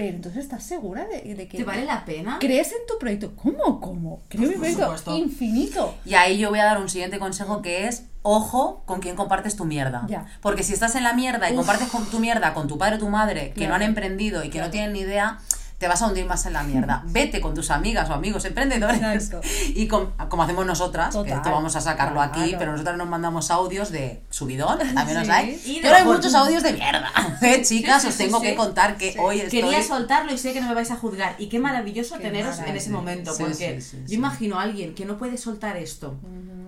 pero 0.00 0.16
entonces 0.16 0.44
estás 0.44 0.62
segura 0.64 1.06
de, 1.06 1.34
de 1.34 1.48
que. 1.48 1.58
¿Te 1.58 1.64
vale 1.64 1.84
la 1.84 2.04
pena? 2.04 2.38
¿Crees 2.40 2.68
en 2.72 2.86
tu 2.88 2.98
proyecto? 2.98 3.32
¿Cómo? 3.36 3.80
¿Cómo? 3.80 4.22
Creo 4.28 4.44
en 4.44 4.48
mi 4.50 4.54
Por 4.54 4.60
proyecto 4.60 4.82
supuesto. 4.84 5.16
infinito. 5.16 5.94
Y 6.04 6.14
ahí 6.14 6.38
yo 6.38 6.50
voy 6.50 6.58
a 6.58 6.64
dar 6.64 6.80
un 6.80 6.88
siguiente 6.88 7.18
consejo 7.18 7.62
que 7.62 7.86
es 7.86 8.04
ojo 8.22 8.82
con 8.86 9.00
quién 9.00 9.16
compartes 9.16 9.56
tu 9.56 9.64
mierda. 9.64 10.04
Ya. 10.08 10.26
Porque 10.42 10.62
si 10.62 10.72
estás 10.72 10.94
en 10.94 11.04
la 11.04 11.12
mierda 11.14 11.48
y 11.48 11.52
Uf. 11.52 11.58
compartes 11.58 11.88
con 11.88 12.04
tu 12.06 12.18
mierda 12.18 12.52
con 12.54 12.68
tu 12.68 12.76
padre 12.78 12.96
o 12.96 12.98
tu 12.98 13.08
madre 13.08 13.48
que 13.48 13.54
Claro. 13.60 13.70
no 13.70 13.74
han 13.76 13.82
emprendido 13.82 14.40
y 14.44 14.46
que 14.48 14.52
Claro. 14.58 14.66
no 14.66 14.70
tienen 14.72 14.92
ni 14.92 15.00
idea, 15.00 15.38
te 15.80 15.88
vas 15.88 16.02
a 16.02 16.08
hundir 16.08 16.26
más 16.26 16.44
en 16.44 16.52
la 16.52 16.62
mierda. 16.62 17.02
Vete 17.06 17.40
con 17.40 17.54
tus 17.54 17.70
amigas 17.70 18.10
o 18.10 18.12
amigos 18.12 18.44
emprendedores 18.44 19.00
Exacto. 19.02 19.40
y 19.74 19.88
con- 19.88 20.12
como 20.28 20.42
hacemos 20.42 20.66
nosotras, 20.66 21.16
que 21.16 21.32
esto 21.32 21.50
vamos 21.50 21.74
a 21.74 21.80
sacarlo 21.80 22.20
aquí, 22.20 22.54
pero 22.58 22.72
nosotras 22.72 22.98
nos 22.98 23.08
mandamos 23.08 23.50
audios 23.50 23.90
de 23.90 24.22
subidón, 24.28 24.78
también 24.94 25.24
Sí. 25.24 25.30
hay, 25.30 25.62
Y 25.64 25.80
pero 25.80 25.94
hay 25.96 26.04
muchos 26.04 26.34
audios 26.34 26.62
de 26.62 26.74
mierda. 26.74 27.10
¿eh, 27.40 27.62
chicas, 27.62 28.02
Sí, 28.02 28.08
os 28.08 28.16
tengo 28.18 28.40
sí. 28.40 28.46
que 28.48 28.54
contar 28.56 28.98
que 28.98 29.16
hoy 29.18 29.40
estoy... 29.40 29.62
Quería 29.62 29.82
soltarlo 29.82 30.34
y 30.34 30.38
sé 30.38 30.52
que 30.52 30.60
no 30.60 30.68
me 30.68 30.74
vais 30.74 30.90
a 30.90 30.96
juzgar. 30.96 31.34
Y 31.38 31.48
qué 31.48 31.58
maravilloso 31.58 32.16
Qué 32.18 32.24
teneros 32.24 32.58
en 32.58 32.76
ese 32.76 32.90
momento. 32.90 33.32
Porque 33.38 33.80
yo 34.06 34.14
imagino 34.14 34.60
a 34.60 34.64
alguien 34.64 34.94
que 34.94 35.06
no 35.06 35.16
puede 35.16 35.38
soltar 35.38 35.78
esto 35.78 36.14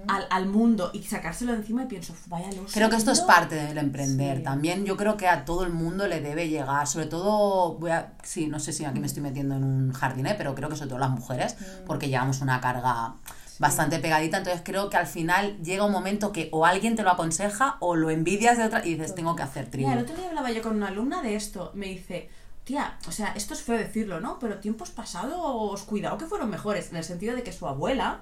al, 0.08 0.26
al 0.30 0.46
mundo 0.46 0.90
y 0.92 1.02
sacárselo 1.02 1.52
de 1.52 1.58
encima 1.58 1.84
y 1.84 1.86
pienso, 1.86 2.14
vaya 2.26 2.50
los 2.52 2.72
Creo 2.72 2.90
que 2.90 2.96
esto 2.96 3.10
es 3.12 3.20
parte 3.20 3.54
del 3.54 3.78
emprender. 3.78 4.38
Sí. 4.38 4.42
También 4.42 4.84
yo 4.84 4.96
creo 4.96 5.16
que 5.16 5.28
a 5.28 5.44
todo 5.44 5.64
el 5.64 5.72
mundo 5.72 6.06
le 6.08 6.20
debe 6.20 6.48
llegar, 6.48 6.86
sobre 6.86 7.06
todo, 7.06 7.74
voy 7.78 7.90
a, 7.90 8.12
sí, 8.22 8.46
no 8.46 8.58
sé 8.58 8.72
si 8.72 8.84
aquí 8.84 9.00
me 9.00 9.06
estoy 9.06 9.22
metiendo 9.22 9.54
en 9.56 9.64
un 9.64 9.92
jardín, 9.92 10.26
¿eh? 10.26 10.34
pero 10.36 10.54
creo 10.54 10.68
que 10.68 10.76
sobre 10.76 10.88
todo 10.90 10.98
las 10.98 11.10
mujeres, 11.10 11.56
Mm. 11.60 11.86
porque 11.86 12.08
llevamos 12.08 12.40
una 12.40 12.60
carga 12.60 13.14
bastante 13.58 13.98
pegadita, 14.00 14.38
entonces 14.38 14.62
creo 14.64 14.90
que 14.90 14.96
al 14.96 15.06
final 15.06 15.56
llega 15.62 15.84
un 15.84 15.92
momento 15.92 16.32
que 16.32 16.48
o 16.52 16.66
alguien 16.66 16.96
te 16.96 17.02
lo 17.04 17.10
aconseja 17.10 17.76
o 17.80 17.94
lo 17.94 18.10
envidias 18.10 18.58
de 18.58 18.64
otra 18.64 18.84
y 18.84 18.94
dices, 18.94 19.14
tengo 19.14 19.36
que 19.36 19.42
hacer. 19.44 19.68
Mira, 19.74 19.92
el 19.92 20.00
otro 20.00 20.16
día 20.16 20.28
hablaba 20.28 20.50
yo 20.50 20.62
con 20.62 20.74
una 20.76 20.88
alumna 20.88 21.22
de 21.22 21.36
esto. 21.36 21.70
Me 21.74 21.86
dice, 21.86 22.28
tía, 22.64 22.96
o 23.06 23.12
sea, 23.12 23.32
esto 23.36 23.54
es 23.54 23.62
feo 23.62 23.76
decirlo, 23.78 24.18
¿no? 24.20 24.38
Pero 24.40 24.58
tiempos 24.58 24.90
pasados, 24.90 25.82
cuidado 25.82 26.18
que 26.18 26.26
fueron 26.26 26.50
mejores. 26.50 26.90
En 26.90 26.96
el 26.96 27.04
sentido 27.04 27.36
de 27.36 27.44
que 27.44 27.52
su 27.52 27.68
abuela 27.68 28.20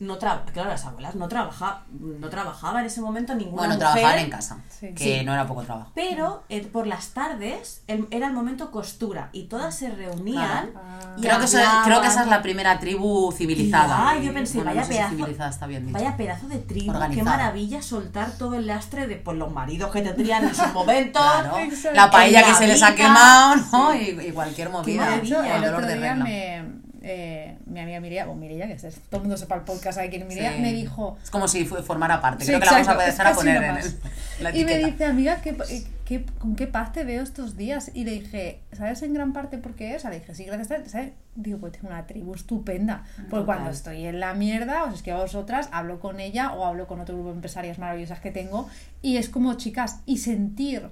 no 0.00 0.16
tra 0.16 0.44
claro, 0.52 0.70
las 0.70 0.84
abuelas 0.84 1.16
no 1.16 1.26
trabaja, 1.26 1.82
no 1.90 2.28
trabajaba 2.28 2.80
en 2.80 2.86
ese 2.86 3.00
momento 3.00 3.34
ninguna 3.34 3.62
Bueno, 3.66 3.74
mujer. 3.74 3.92
trabajar 3.92 4.18
en 4.20 4.30
casa, 4.30 4.58
Sí. 4.68 4.94
que 4.94 5.18
Sí. 5.18 5.24
no 5.24 5.32
era 5.34 5.46
poco 5.48 5.62
trabajo. 5.62 5.90
Pero 5.94 6.44
eh, 6.48 6.62
por 6.66 6.86
las 6.86 7.08
tardes 7.08 7.82
el- 7.88 8.06
era 8.12 8.28
el 8.28 8.32
momento 8.32 8.70
costura 8.70 9.28
y 9.32 9.44
todas 9.48 9.74
se 9.74 9.88
reunían. 9.90 10.70
Claro. 10.70 11.14
y 11.16 11.22
Creo 11.22 11.38
que, 11.40 11.44
eso- 11.46 11.58
creo 11.84 12.00
que 12.00 12.06
esa 12.06 12.22
es 12.22 12.28
la 12.28 12.42
primera 12.42 12.78
tribu 12.78 13.32
civilizada. 13.32 14.08
Ay, 14.10 14.24
yo 14.26 14.32
pensé, 14.32 14.58
Bueno, 14.58 14.70
vaya 14.70 14.80
no 14.82 14.86
sé 14.86 14.92
si 14.92 14.98
pedazo, 14.98 15.16
civilizada 15.16 15.50
está 15.50 15.66
bien 15.66 15.86
dicho. 15.86 15.98
vaya 15.98 16.16
pedazo 16.16 16.46
de 16.48 16.58
tribu, 16.58 16.92
qué 16.92 16.96
Organizada. 16.98 17.30
maravilla 17.36 17.82
soltar 17.82 18.30
todo 18.32 18.54
el 18.54 18.66
lastre 18.68 19.06
de 19.08 19.16
pues, 19.16 19.36
los 19.36 19.52
maridos 19.52 19.90
que 19.90 20.02
tendrían 20.02 20.44
en 20.44 20.54
su 20.54 20.66
momento. 20.74 21.18
Claro, 21.18 21.56
la 21.92 22.10
paella 22.10 22.44
que 22.44 22.52
la 22.52 22.58
se 22.58 22.66
les 22.68 22.82
ha 22.84 22.94
quemado, 22.94 23.56
¿no? 23.72 23.94
Y, 23.94 24.10
y 24.28 24.32
cualquier 24.32 24.70
movida. 24.70 25.04
maravilla. 25.04 25.36
Con 25.38 25.46
el 25.46 25.62
dolor 25.62 25.86
de 25.86 25.98
día 25.98 26.10
regla. 26.14 26.24
me, 26.24 26.64
eh, 27.08 27.58
mi 27.66 27.80
amiga 27.80 28.00
Mireia, 28.00 28.28
o 28.28 28.34
Mireia, 28.34 28.66
que 28.66 28.74
es, 28.74 28.82
todo 29.08 29.16
el 29.16 29.22
mundo 29.22 29.36
sepa 29.36 29.56
el 29.56 29.62
podcast, 29.62 29.96
sabe 29.96 30.10
quién 30.10 30.22
es 30.22 30.28
Mireia, 30.28 30.54
Sí. 30.54 30.60
me 30.60 30.72
dijo... 30.72 31.16
Es 31.22 31.30
como 31.30 31.48
si 31.48 31.64
formara 31.64 32.20
parte. 32.20 32.44
Sí, 32.44 32.50
Creo 32.50 32.60
que 32.60 32.66
la 32.66 32.72
vamos 32.72 32.88
a 32.88 32.92
empezar 32.92 33.26
es 33.26 33.32
a 33.32 33.36
poner 33.36 33.56
en 33.62 33.76
el- 33.76 33.94
la 34.40 34.56
Y 34.56 34.64
me 34.64 34.78
dice, 34.78 35.04
amiga, 35.04 35.40
¿qué, 35.42 35.56
qué, 36.04 36.24
¿con 36.38 36.54
qué 36.56 36.66
paz 36.66 36.92
te 36.92 37.04
veo 37.04 37.22
estos 37.22 37.56
días? 37.56 37.90
Y 37.94 38.04
le 38.04 38.12
dije, 38.12 38.60
¿sabes 38.72 39.02
en 39.02 39.12
gran 39.14 39.32
parte 39.32 39.58
por 39.58 39.74
qué 39.74 39.90
es? 39.92 39.96
O 39.96 40.00
sea, 40.00 40.10
le 40.10 40.20
dije, 40.20 40.34
sí, 40.34 40.44
gracias 40.44 40.70
a 40.70 40.88
¿sabes? 40.88 41.12
Digo, 41.34 41.58
pues 41.58 41.72
tengo 41.72 41.88
una 41.88 42.06
tribu 42.06 42.34
estupenda. 42.34 43.04
Porque 43.16 43.28
Total. 43.30 43.44
cuando 43.46 43.70
estoy 43.70 44.06
en 44.06 44.18
la 44.20 44.34
mierda, 44.34 44.84
os 44.84 44.94
escribo 44.94 45.18
a 45.18 45.22
vosotras, 45.22 45.68
hablo 45.72 46.00
con 46.00 46.18
ella 46.20 46.52
o 46.52 46.64
hablo 46.64 46.86
con 46.86 47.00
otro 47.00 47.14
grupo 47.14 47.30
de 47.30 47.36
empresarias 47.36 47.78
maravillosas 47.78 48.20
que 48.20 48.30
tengo. 48.30 48.68
Y 49.02 49.16
es 49.18 49.28
como, 49.28 49.54
chicas, 49.54 50.00
y 50.06 50.18
sentir. 50.18 50.88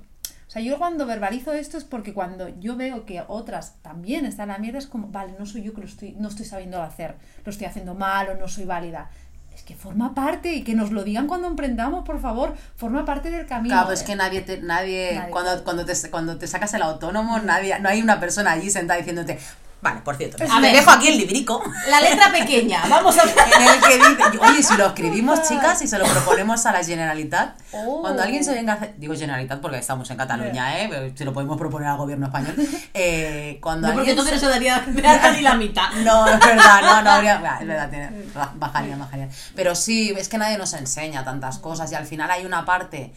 O 0.56 0.58
sea, 0.58 0.66
yo 0.66 0.78
cuando 0.78 1.04
verbalizo 1.04 1.52
esto 1.52 1.76
es 1.76 1.84
porque 1.84 2.14
cuando 2.14 2.48
yo 2.48 2.76
veo 2.76 3.04
que 3.04 3.22
otras 3.28 3.74
también 3.82 4.24
están 4.24 4.48
en 4.48 4.54
la 4.54 4.58
mierda, 4.58 4.78
es 4.78 4.86
como, 4.86 5.08
vale, 5.08 5.34
no 5.38 5.44
soy 5.44 5.62
yo 5.62 5.74
que 5.74 5.82
lo 5.82 5.86
estoy, 5.86 6.12
no 6.18 6.28
estoy 6.28 6.46
sabiendo 6.46 6.80
hacer, 6.80 7.16
lo 7.44 7.50
estoy 7.50 7.66
haciendo 7.66 7.92
mal 7.92 8.30
o 8.30 8.36
no 8.36 8.48
soy 8.48 8.64
válida. 8.64 9.10
Es 9.54 9.62
que 9.64 9.74
forma 9.74 10.14
parte 10.14 10.54
y 10.54 10.64
que 10.64 10.74
nos 10.74 10.92
lo 10.92 11.04
digan 11.04 11.26
cuando 11.26 11.46
emprendamos, 11.46 12.06
por 12.06 12.22
favor, 12.22 12.54
forma 12.74 13.04
parte 13.04 13.30
del 13.30 13.44
camino. 13.44 13.74
Claro, 13.74 13.92
es 13.92 14.02
que 14.02 14.16
nadie, 14.16 14.40
te, 14.40 14.62
nadie, 14.62 15.16
Nadie. 15.16 15.30
Cuando, 15.30 15.62
cuando, 15.62 15.84
te, 15.84 15.92
cuando 16.10 16.38
te 16.38 16.46
sacas 16.46 16.72
el 16.72 16.80
autónomo, 16.80 17.38
nadie, 17.40 17.78
no 17.78 17.90
hay 17.90 18.00
una 18.00 18.18
persona 18.18 18.52
allí 18.52 18.70
sentada 18.70 18.96
diciéndote, 18.96 19.38
vale, 19.82 20.00
por 20.00 20.16
cierto, 20.16 20.42
A 20.50 20.60
ver. 20.60 20.74
dejo 20.74 20.90
aquí 20.90 21.08
el 21.08 21.18
librico 21.18 21.62
La 21.88 22.00
letra 22.00 22.32
pequeña, 22.32 22.82
vamos 22.88 23.16
a 23.18 23.22
en 23.24 23.62
el 23.62 23.80
que 23.80 23.96
dice, 23.96 24.38
oye, 24.40 24.62
si 24.62 24.76
lo 24.76 24.86
escribimos, 24.86 25.42
chicas, 25.48 25.80
y 25.82 25.86
se 25.88 25.98
lo 25.98 26.04
proponemos 26.06 26.64
a 26.66 26.72
la 26.72 26.82
Generalitat, 26.84 27.56
Oh. 27.72 28.00
cuando 28.00 28.22
alguien 28.22 28.42
se 28.42 28.54
venga 28.54 28.72
a 28.72 28.76
hacer, 28.76 28.94
digo 28.96 29.14
Generalitat 29.14 29.60
porque 29.60 29.76
estamos 29.78 30.10
en 30.10 30.16
Cataluña, 30.16 30.80
¿eh? 30.80 30.86
Pero 30.90 31.14
se 31.16 31.24
lo 31.26 31.32
podemos 31.34 31.58
proponer 31.58 31.88
al 31.88 31.98
gobierno 31.98 32.26
español, 32.26 32.54
eh, 32.94 33.58
cuando 33.60 33.88
No, 33.88 33.94
porque 33.94 34.10
alguien 34.12 34.26
se- 34.26 34.32
no 34.34 34.40
se 34.40 34.46
daría 34.48 34.84
ni 34.86 35.40
la 35.42 35.54
mitad. 35.54 35.90
No, 36.02 36.26
es 36.26 36.40
verdad, 36.40 36.80
no, 36.82 37.02
no 37.02 37.10
habría. 37.10 37.58
Es 37.60 37.66
verdad, 37.66 37.90
tiene, 37.90 38.10
ba- 38.34 38.52
bajaría, 38.56 38.96
bajaría. 38.96 39.28
Pero 39.54 39.74
sí, 39.74 40.14
es 40.16 40.28
que 40.28 40.38
nadie 40.38 40.56
nos 40.58 40.72
enseña 40.72 41.22
tantas 41.24 41.58
cosas 41.58 41.92
y 41.92 41.94
al 41.94 42.06
final 42.06 42.30
hay 42.30 42.44
una 42.46 42.64
parte, 42.64 43.12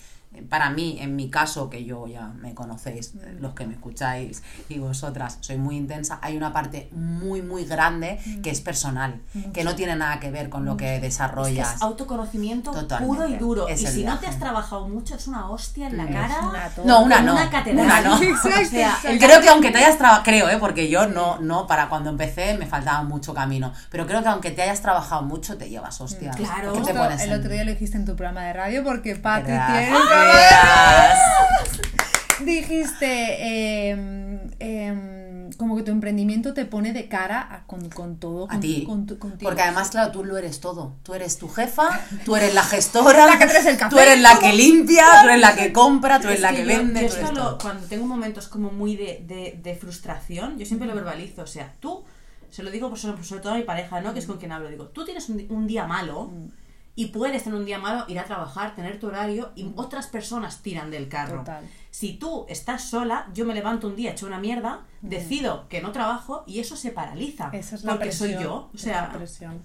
para 0.49 0.69
mí, 0.69 0.97
en 1.01 1.15
mi 1.15 1.29
caso, 1.29 1.69
que 1.69 1.83
yo 1.83 2.07
ya 2.07 2.27
me 2.27 2.53
conocéis, 2.53 3.13
eh, 3.15 3.35
los 3.39 3.53
que 3.55 3.65
me 3.65 3.73
escucháis 3.73 4.43
y 4.69 4.77
vosotras, 4.79 5.37
soy 5.41 5.57
muy 5.57 5.75
intensa, 5.75 6.19
hay 6.21 6.37
una 6.37 6.53
parte 6.53 6.87
muy, 6.91 7.41
muy 7.41 7.65
grande 7.65 8.19
que 8.43 8.49
es 8.51 8.61
personal, 8.61 9.21
que 9.53 9.63
no 9.63 9.75
tiene 9.75 9.95
nada 9.95 10.19
que 10.19 10.29
ver 10.31 10.49
con 10.49 10.65
lo 10.65 10.77
que 10.77 10.95
Es 10.95 11.01
que 11.01 11.07
desarrollas. 11.07 11.75
es 11.75 11.81
autoconocimiento 11.81 12.71
Totalmente. 12.71 13.15
puro 13.15 13.27
y 13.27 13.35
duro. 13.37 13.67
Es 13.67 13.81
y 13.81 13.87
si 13.87 14.03
no 14.03 14.19
te 14.19 14.27
has 14.27 14.39
trabajado 14.39 14.87
mucho, 14.87 15.15
es 15.15 15.27
una 15.27 15.49
hostia 15.49 15.87
en 15.87 15.97
la 15.97 16.03
Es 16.05 16.11
cara. 16.11 16.39
una 16.47 16.69
No, 16.85 17.01
una 17.01 17.21
no. 17.21 17.33
Una 17.33 17.49
catedral. 17.49 17.85
Una 17.85 18.01
no. 18.01 18.15
O 18.59 18.65
sea, 18.65 18.97
Creo 19.01 19.41
que 19.41 19.49
aunque 19.49 19.71
te 19.71 19.79
hayas 19.79 19.97
trabajado, 19.97 20.23
creo, 20.23 20.49
¿eh? 20.49 20.57
porque 20.59 20.89
yo 20.89 21.07
no, 21.07 21.39
no, 21.39 21.65
para 21.67 21.89
cuando 21.89 22.09
empecé 22.11 22.55
me 22.57 22.65
faltaba 22.67 23.01
mucho 23.03 23.33
camino, 23.33 23.73
pero 23.89 24.05
creo 24.05 24.21
que 24.21 24.27
aunque 24.29 24.51
te 24.51 24.61
hayas 24.61 24.81
trabajado 24.81 25.23
mucho, 25.23 25.57
te 25.57 25.69
llevas 25.69 25.99
hostias. 25.99 26.35
Claro. 26.35 26.73
te 26.73 26.91
el 26.91 27.31
en- 27.31 27.39
otro 27.39 27.49
día 27.51 27.63
lo 27.63 27.71
hiciste 27.71 27.97
en 27.97 28.05
tu 28.05 28.15
programa 28.15 28.43
de 28.43 28.53
radio 28.53 28.83
porque 28.83 29.15
Pati 29.15 29.45
tiene 29.47 29.89
Dijiste 32.41 33.89
em, 34.61 35.49
como 35.57 35.75
que 35.75 35.83
tu 35.83 35.91
emprendimiento 35.91 36.53
te 36.53 36.63
pone 36.65 36.93
de 36.93 37.07
cara 37.09 37.41
a- 37.41 37.63
con, 37.67 37.89
con 37.89 38.17
todo. 38.17 38.47
A 38.49 38.59
ti. 38.59 38.83
con. 38.85 39.05
Porque 39.05 39.61
además, 39.61 39.89
claro, 39.89 40.11
tú 40.11 40.23
lo 40.23 40.37
eres 40.37 40.59
todo. 40.61 40.93
Tú 41.03 41.13
eres 41.13 41.37
tu 41.37 41.49
jefa, 41.49 41.99
tú 42.23 42.35
eres 42.37 42.53
la 42.53 42.63
gestora, 42.63 43.25
La 43.25 43.37
que 43.37 43.45
traes 43.45 43.65
el 43.65 43.77
café, 43.77 43.89
tú 43.93 43.99
eres 43.99 44.21
la 44.21 44.39
que 44.39 44.53
limpia, 44.53 45.05
tú 45.21 45.27
eres 45.29 45.41
la 45.41 45.55
que 45.55 45.73
compra, 45.73 46.19
tú 46.19 46.27
eres 46.27 46.37
Es 46.37 46.41
la 46.41 46.51
que 46.51 46.57
que 46.57 46.61
yo- 46.63 46.67
vende. 46.77 47.01
yo 47.01 47.07
tú 47.07 47.13
esto 47.13 47.25
eres 47.25 47.33
lo- 47.37 47.43
todo. 47.43 47.57
cuando 47.57 47.87
tengo 47.87 48.05
momentos 48.05 48.47
como 48.47 48.71
muy 48.71 48.95
de, 48.95 49.23
de- 49.27 49.59
de 49.61 49.75
frustración, 49.75 50.57
yo 50.57 50.65
siempre 50.65 50.87
lo 50.87 50.95
verbalizo. 50.95 51.41
O 51.43 51.47
sea, 51.47 51.73
tú, 51.81 52.03
se 52.49 52.63
lo 52.63 52.71
digo 52.71 52.89
por- 52.89 52.97
sobre, 52.99 53.23
sobre 53.23 53.41
todo 53.41 53.53
a 53.53 53.57
mi 53.57 53.63
pareja, 53.63 53.99
¿no? 54.01 54.13
Que 54.13 54.19
es 54.19 54.25
con 54.25 54.37
quien 54.37 54.53
hablo. 54.53 54.69
Digo, 54.69 54.85
tú 54.85 55.03
tienes 55.03 55.27
un, 55.29 55.45
un 55.49 55.67
día 55.67 55.85
malo 55.85 56.31
y 56.99 57.05
puedes 57.05 57.45
tener 57.45 57.57
un 57.57 57.65
día 57.65 57.79
malo, 57.79 58.03
ir 58.09 58.19
a 58.19 58.25
trabajar, 58.25 58.75
tener 58.75 58.99
tu 58.99 59.07
horario 59.07 59.53
y 59.55 59.71
otras 59.77 60.07
personas 60.07 60.61
tiran 60.61 60.91
del 60.91 61.07
carro. 61.07 61.39
Total. 61.39 61.63
Si 61.91 62.15
tú 62.15 62.45
estás 62.49 62.83
sola, 62.83 63.29
yo 63.33 63.45
me 63.45 63.53
levanto 63.53 63.87
un 63.87 63.95
día 63.95 64.11
hecho 64.11 64.27
una 64.27 64.37
mierda, 64.37 64.81
decido 65.01 65.69
que 65.69 65.81
no 65.81 65.93
trabajo 65.93 66.43
y 66.45 66.59
eso 66.59 66.75
se 66.75 66.91
paraliza. 66.91 67.51
Esa 67.53 67.75
es 67.77 67.85
la 67.85 67.93
porque 67.93 68.07
presión. 68.07 68.33
soy 68.33 68.43
yo. 68.43 68.53
O 68.53 68.71
es 68.75 68.81
sea, 68.81 69.03
la 69.03 69.13
presión. 69.13 69.61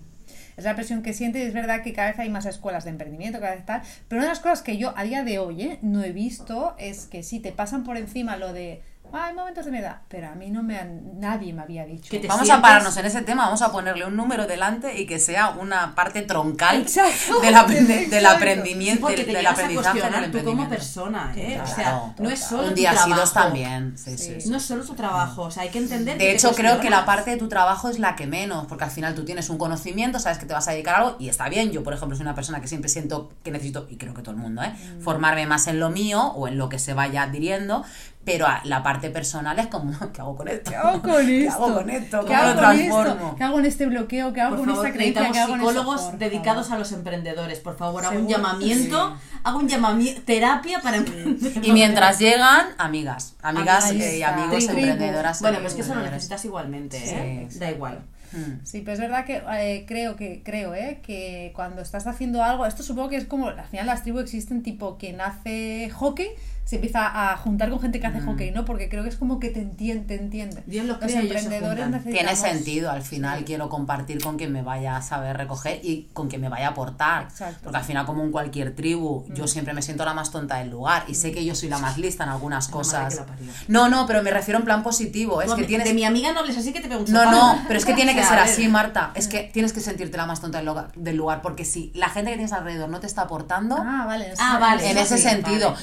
Es 0.56 0.64
la 0.64 0.76
presión 0.76 1.02
que 1.02 1.12
siente 1.12 1.40
y 1.40 1.42
es 1.42 1.54
verdad 1.54 1.82
que 1.82 1.92
cada 1.92 2.10
vez 2.10 2.20
hay 2.20 2.30
más 2.30 2.46
escuelas 2.46 2.84
de 2.84 2.90
emprendimiento, 2.90 3.40
cada 3.40 3.56
vez 3.56 3.66
tal. 3.66 3.82
Pero 4.06 4.20
una 4.20 4.26
de 4.26 4.30
las 4.34 4.38
cosas 4.38 4.62
que 4.62 4.78
yo 4.78 4.96
a 4.96 5.02
día 5.02 5.24
de 5.24 5.40
hoy 5.40 5.62
¿eh? 5.62 5.78
no 5.82 6.04
he 6.04 6.12
visto 6.12 6.76
es 6.78 7.06
que 7.06 7.24
si 7.24 7.40
te 7.40 7.50
pasan 7.50 7.82
por 7.82 7.96
encima 7.96 8.36
lo 8.36 8.52
de. 8.52 8.80
Ah, 9.12 9.26
hay 9.26 9.34
momentos 9.34 9.64
de 9.64 9.70
mierda. 9.70 10.02
Pero 10.08 10.28
a 10.28 10.34
mí 10.34 10.50
no 10.50 10.62
me 10.64 10.76
han, 10.76 11.20
nadie 11.20 11.52
me 11.52 11.62
había 11.62 11.84
dicho. 11.84 12.10
Que 12.10 12.18
Vamos 12.26 12.42
a 12.42 12.44
sientes- 12.46 12.62
pararnos 12.62 12.96
en 12.96 13.06
ese 13.06 13.22
tema, 13.22 13.44
vamos 13.44 13.62
a 13.62 13.70
ponerle 13.70 14.04
un 14.06 14.16
número 14.16 14.46
delante 14.48 14.98
y 15.00 15.06
que 15.06 15.20
sea 15.20 15.50
una 15.50 15.94
parte 15.94 16.22
troncal 16.22 16.80
Exacto. 16.82 17.40
del, 17.40 17.54
aprende- 17.54 18.08
del 18.08 18.26
aprendimiento, 18.26 19.06
del, 19.06 19.16
del 19.18 19.26
llegas 19.26 19.46
a 19.46 19.50
aprendizaje 19.52 20.00
del 20.00 20.10
cuestionar 20.10 20.30
tú 20.32 20.44
como 20.44 20.68
persona, 20.68 21.32
¿eh? 21.36 21.60
o 21.62 21.66
sea, 21.66 21.74
Claro, 21.76 22.14
no 22.18 22.28
es 22.30 22.40
total. 22.40 22.48
solo 22.48 22.62
Un 22.64 22.68
tu 22.70 22.74
día 22.74 22.90
sí, 22.92 23.10
dos 23.10 23.32
trabajo. 23.32 23.32
también. 23.34 23.96
Sí, 23.98 24.18
sí, 24.18 24.40
sí. 24.40 24.48
No 24.48 24.56
es 24.56 24.62
solo 24.64 24.84
tu 24.84 24.94
trabajo, 24.94 25.42
o 25.42 25.50
sea, 25.50 25.62
hay 25.62 25.68
que 25.70 25.78
entender 25.78 26.18
que 26.18 26.24
De 26.24 26.30
te 26.30 26.36
hecho, 26.36 26.52
creo 26.52 26.80
que 26.80 26.90
la 26.90 27.04
parte 27.06 27.30
de 27.30 27.36
tu 27.36 27.48
trabajo 27.48 27.88
es 27.88 27.98
la 28.00 28.16
que 28.16 28.26
menos, 28.26 28.66
porque 28.66 28.82
al 28.84 28.90
final 28.90 29.14
tú 29.14 29.24
tienes 29.24 29.48
un 29.48 29.58
conocimiento, 29.58 30.18
sabes 30.18 30.38
que 30.38 30.46
te 30.46 30.54
vas 30.54 30.66
a 30.66 30.72
dedicar 30.72 30.94
a 30.94 30.98
algo 30.98 31.16
y 31.20 31.28
está 31.28 31.48
bien. 31.48 31.70
Yo, 31.70 31.84
por 31.84 31.94
ejemplo, 31.94 32.16
soy 32.16 32.24
una 32.24 32.34
persona 32.34 32.60
que 32.60 32.66
siempre 32.66 32.88
siento 32.88 33.30
que 33.44 33.52
necesito, 33.52 33.86
y 33.88 33.96
creo 33.96 34.12
que 34.12 34.22
todo 34.22 34.32
el 34.32 34.38
mundo, 34.40 34.62
¿eh? 34.64 34.70
Mm. 34.98 35.02
formarme 35.02 35.46
más 35.46 35.68
en 35.68 35.78
lo 35.78 35.90
mío 35.90 36.20
o 36.32 36.48
en 36.48 36.58
lo 36.58 36.68
que 36.68 36.80
se 36.80 36.94
vaya 36.94 37.22
adhiriendo, 37.22 37.84
pero 38.24 38.46
a- 38.46 38.60
la 38.64 38.82
parte 38.82 39.10
personal 39.10 39.58
es 39.58 39.66
como, 39.68 39.92
¿qué 40.12 40.20
hago 40.20 40.36
con 40.36 40.48
esto? 40.48 40.70
¿Qué 40.70 40.76
hago 40.76 41.02
con 41.02 41.10
¿Qué 41.26 41.46
esto? 41.46 41.64
hago 41.64 41.74
con 41.74 41.90
esto? 41.90 42.20
¿Qué 42.20 42.26
¿Cómo 42.26 42.42
lo 42.42 42.48
hago 42.48 42.60
con 42.60 42.70
esto? 42.80 42.94
transformo? 43.02 43.36
¿Qué 43.36 43.44
hago 43.44 43.58
en 43.58 43.64
este 43.66 43.86
bloqueo? 43.86 44.32
¿Qué 44.32 44.40
hago 44.40 44.56
Por 44.56 44.64
con 44.64 44.68
favor, 44.74 44.86
esta 44.86 44.96
creencia? 44.96 45.30
¿Qué 45.32 45.38
hago 45.40 45.54
eso? 45.56 45.68
psicólogos 45.68 46.00
Por 46.02 46.18
dedicados 46.18 46.70
a 46.70 46.78
los 46.78 46.92
emprendedores. 46.92 47.58
Por 47.60 47.76
favor, 47.76 48.04
hago 48.04 48.18
un 48.18 48.28
llamamiento, 48.28 49.16
hago 49.42 49.58
un 49.58 49.68
llamamiento, 49.68 50.22
terapia 50.24 50.80
para 50.80 50.96
emprendedores. 50.98 51.64
Y 51.64 51.72
mientras 51.72 52.18
llegan, 52.18 52.66
amigas, 52.78 53.34
amigas 53.42 53.90
eh, 53.90 54.18
y 54.18 54.22
amigos 54.22 54.68
emprendedoras. 54.68 55.40
Bueno, 55.40 55.58
pues 55.60 55.74
que 55.74 55.82
eso 55.82 55.94
lo 55.94 56.00
necesitas 56.02 56.44
igualmente, 56.44 56.98
Sí, 56.98 57.14
¿eh? 57.14 57.42
exacto. 57.42 57.58
Da 57.64 57.70
igual. 57.70 57.98
Mm. 58.34 58.64
Sí, 58.64 58.80
pero 58.80 58.92
es 58.94 59.00
verdad 59.00 59.24
que 59.24 59.42
eh, 59.58 59.84
creo 59.86 60.16
que 60.16 60.42
creo 60.44 60.74
eh, 60.74 61.00
que 61.02 61.52
cuando 61.54 61.82
estás 61.82 62.06
haciendo 62.06 62.42
algo, 62.42 62.66
esto 62.66 62.82
supongo 62.82 63.08
que 63.10 63.16
es 63.16 63.26
como 63.26 63.48
al 63.48 63.64
final 63.68 63.86
las 63.86 64.02
tribus 64.02 64.22
existen 64.22 64.62
tipo 64.62 64.96
quien 64.98 65.20
hace 65.20 65.90
hockey 65.94 66.28
se 66.64 66.76
empieza 66.76 67.30
a 67.32 67.36
juntar 67.36 67.68
con 67.68 67.78
gente 67.78 68.00
que 68.00 68.06
hace 68.06 68.22
hockey, 68.22 68.50
¿no? 68.50 68.64
Porque 68.64 68.88
creo 68.88 69.02
que 69.02 69.10
es 69.10 69.16
como 69.16 69.38
que 69.38 69.50
te 69.50 69.60
entiende, 69.60 70.06
te 70.06 70.14
entiende. 70.14 70.62
Dios 70.64 70.86
los 70.86 70.98
los 70.98 71.04
crea 71.10 71.22
y 71.22 71.26
ellos 71.26 71.42
se 71.42 71.54
emprendedores. 71.56 72.04
Tiene 72.04 72.36
sentido, 72.36 72.90
al 72.90 73.02
final 73.02 73.44
quiero 73.44 73.68
compartir 73.68 74.22
con 74.22 74.38
quien 74.38 74.50
me 74.50 74.62
vaya 74.62 74.96
a 74.96 75.02
saber 75.02 75.36
recoger 75.36 75.80
y 75.84 76.08
con 76.14 76.28
quien 76.28 76.40
me 76.40 76.48
vaya 76.48 76.68
a 76.68 76.70
aportar. 76.70 77.24
Exacto. 77.24 77.60
Porque 77.64 77.76
al 77.76 77.84
final, 77.84 78.06
como 78.06 78.24
en 78.24 78.30
cualquier 78.32 78.74
tribu, 78.74 79.26
Mm. 79.28 79.34
yo 79.34 79.46
siempre 79.46 79.74
me 79.74 79.82
siento 79.82 80.06
la 80.06 80.14
más 80.14 80.30
tonta 80.30 80.56
del 80.60 80.70
lugar 80.70 81.04
y 81.06 81.14
sé 81.16 81.32
que 81.32 81.44
yo 81.44 81.54
soy 81.54 81.68
la 81.68 81.76
más 81.76 81.98
lista 81.98 82.24
en 82.24 82.30
algunas 82.30 82.68
cosas. 82.68 83.20
No, 83.68 83.90
no, 83.90 84.06
pero 84.06 84.22
me 84.22 84.30
refiero 84.30 84.58
en 84.58 84.64
plan 84.64 84.82
positivo. 84.82 85.42
Es 85.42 85.50
No, 85.50 85.56
que 85.56 85.64
tienes. 85.64 85.86
De 85.86 85.92
mi 85.92 86.04
amiga 86.04 86.32
no 86.32 86.40
hables 86.40 86.56
así 86.56 86.72
que 86.72 86.80
te 86.80 86.88
pego 86.88 87.02
un 87.04 87.12
No, 87.12 87.30
no, 87.30 87.62
pero 87.68 87.78
es 87.78 87.84
que 87.84 87.92
tiene 87.92 88.14
que 88.14 88.23
Sea, 88.26 88.28
ser 88.30 88.38
así, 88.40 88.68
Marta. 88.68 89.10
Es 89.14 89.28
que 89.28 89.50
tienes 89.52 89.72
que 89.72 89.80
sentirte 89.80 90.16
la 90.16 90.26
más 90.26 90.40
tonta 90.40 90.58
del 90.58 90.66
lugar, 90.66 90.90
del 90.94 91.16
lugar, 91.16 91.42
porque 91.42 91.64
si 91.64 91.90
la 91.94 92.08
gente 92.08 92.30
que 92.30 92.36
tienes 92.36 92.52
alrededor 92.52 92.88
no 92.88 93.00
te 93.00 93.06
está 93.06 93.22
aportando, 93.22 93.76
Ah, 93.78 94.04
vale. 94.06 94.32
Ah, 94.38 94.58
vale, 94.60 94.90
en 94.90 94.98
ese 94.98 95.16
sí, 95.16 95.22
sentido, 95.24 95.74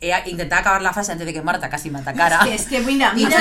he 0.00 0.22
intentado 0.30 0.60
acabar 0.60 0.82
la 0.82 0.92
frase 0.92 1.12
antes 1.12 1.26
de 1.26 1.32
que 1.32 1.42
Marta 1.42 1.68
casi 1.70 1.90
me 1.90 1.98
atacara. 2.00 2.36
Es 2.38 2.44
que, 2.44 2.54
es 2.54 2.66
que 2.66 2.80
mira, 2.80 3.12
mira, 3.14 3.36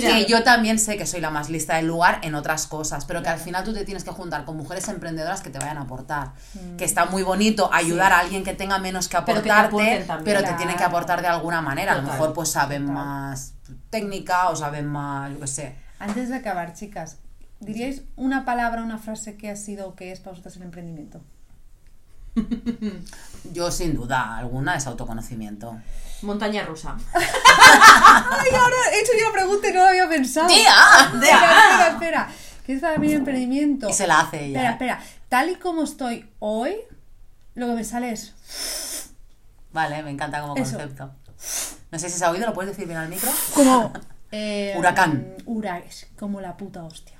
que 0.00 0.26
yo 0.28 0.42
también 0.42 0.78
sé 0.78 0.96
que 0.96 1.06
soy 1.06 1.20
la 1.20 1.30
más 1.30 1.48
lista 1.50 1.76
del 1.76 1.86
lugar 1.86 2.20
en 2.22 2.34
otras 2.34 2.66
cosas, 2.66 3.04
pero 3.04 3.22
que 3.22 3.28
al 3.28 3.38
final 3.38 3.64
tú 3.64 3.72
te 3.74 3.84
tienes 3.84 4.04
que 4.04 4.10
juntar 4.10 4.44
con 4.44 4.56
mujeres 4.56 4.88
emprendedoras 4.88 5.40
que 5.40 5.50
te 5.50 5.58
vayan 5.58 5.78
a 5.78 5.82
aportar. 5.82 6.32
Que 6.76 6.84
está 6.84 7.06
muy 7.06 7.22
bonito 7.22 7.70
ayudar 7.72 8.12
a 8.12 8.20
alguien 8.20 8.44
que 8.44 8.54
tenga 8.54 8.78
menos 8.78 9.08
que 9.08 9.18
Pero 9.22 9.42
que 9.42 9.48
te 9.48 9.50
aportarte, 9.50 10.04
también. 10.06 10.24
pero 10.24 10.42
te 10.48 10.54
tienen 10.54 10.76
que 10.76 10.84
aportar 10.84 11.20
de 11.22 11.28
alguna 11.28 11.60
manera. 11.60 11.92
A 11.92 11.96
lo 11.96 12.02
mejor 12.02 12.32
pues 12.32 12.50
saben 12.50 12.82
Total. 12.86 12.94
más 13.04 13.54
técnica 13.90 14.48
o 14.50 14.56
saben 14.56 14.86
más, 14.86 15.30
yo 15.32 15.40
qué 15.40 15.46
sé. 15.46 15.74
Antes 15.98 16.28
de 16.28 16.36
acabar, 16.36 16.74
chicas, 16.74 17.16
¿diríais 17.60 18.02
una 18.16 18.44
palabra, 18.44 18.82
una 18.82 18.98
frase 18.98 19.36
que 19.36 19.50
ha 19.50 19.56
sido 19.56 19.88
o 19.88 19.94
que 19.94 20.12
es 20.12 20.20
para 20.20 20.32
vosotros 20.32 20.56
el 20.56 20.62
emprendimiento? 20.62 21.20
Yo 23.52 23.70
sin 23.70 23.94
duda 23.94 24.36
alguna 24.36 24.76
es 24.76 24.86
autoconocimiento. 24.86 25.76
montaña 26.22 26.64
rusa. 26.64 26.96
Ay, 27.14 28.50
ahora 28.54 28.76
he 28.92 29.00
hecho 29.00 29.12
yo 29.18 29.26
la 29.26 29.32
pregunta 29.32 29.68
y 29.68 29.72
no 29.72 29.80
lo 29.80 29.86
había 29.88 30.08
pensado. 30.08 30.48
¡Tía! 30.48 30.74
Espera, 31.14 31.20
espera, 31.20 31.88
espera. 31.92 32.28
¿Qué 32.66 32.74
es 32.74 32.80
para 32.80 32.98
mí 32.98 33.08
el 33.08 33.18
emprendimiento? 33.18 33.88
Y 33.88 33.92
se 33.92 34.06
la 34.06 34.20
hace 34.20 34.44
ella. 34.46 34.70
Espera, 34.72 34.94
espera. 34.94 35.02
tal 35.28 35.50
y 35.50 35.54
como 35.56 35.82
estoy 35.82 36.28
hoy, 36.38 36.74
lo 37.54 37.66
que 37.68 37.72
me 37.74 37.84
sale 37.84 38.12
es 38.12 38.34
Vale, 39.72 40.02
me 40.02 40.10
encanta 40.10 40.40
como 40.40 40.54
Eso. 40.56 40.76
concepto. 40.76 41.10
No 41.90 41.98
sé 41.98 42.10
si 42.10 42.18
se 42.18 42.24
ha 42.24 42.30
oído, 42.30 42.46
¿lo 42.46 42.52
puedes 42.54 42.70
decir 42.72 42.86
bien 42.86 42.98
al 42.98 43.08
micro? 43.08 43.30
como 43.54 43.92
eh, 44.32 44.74
Huracán. 44.76 45.34
hura- 45.46 45.78
es 45.78 46.06
como 46.18 46.40
la 46.40 46.56
puta 46.56 46.82
hostia. 46.84 47.17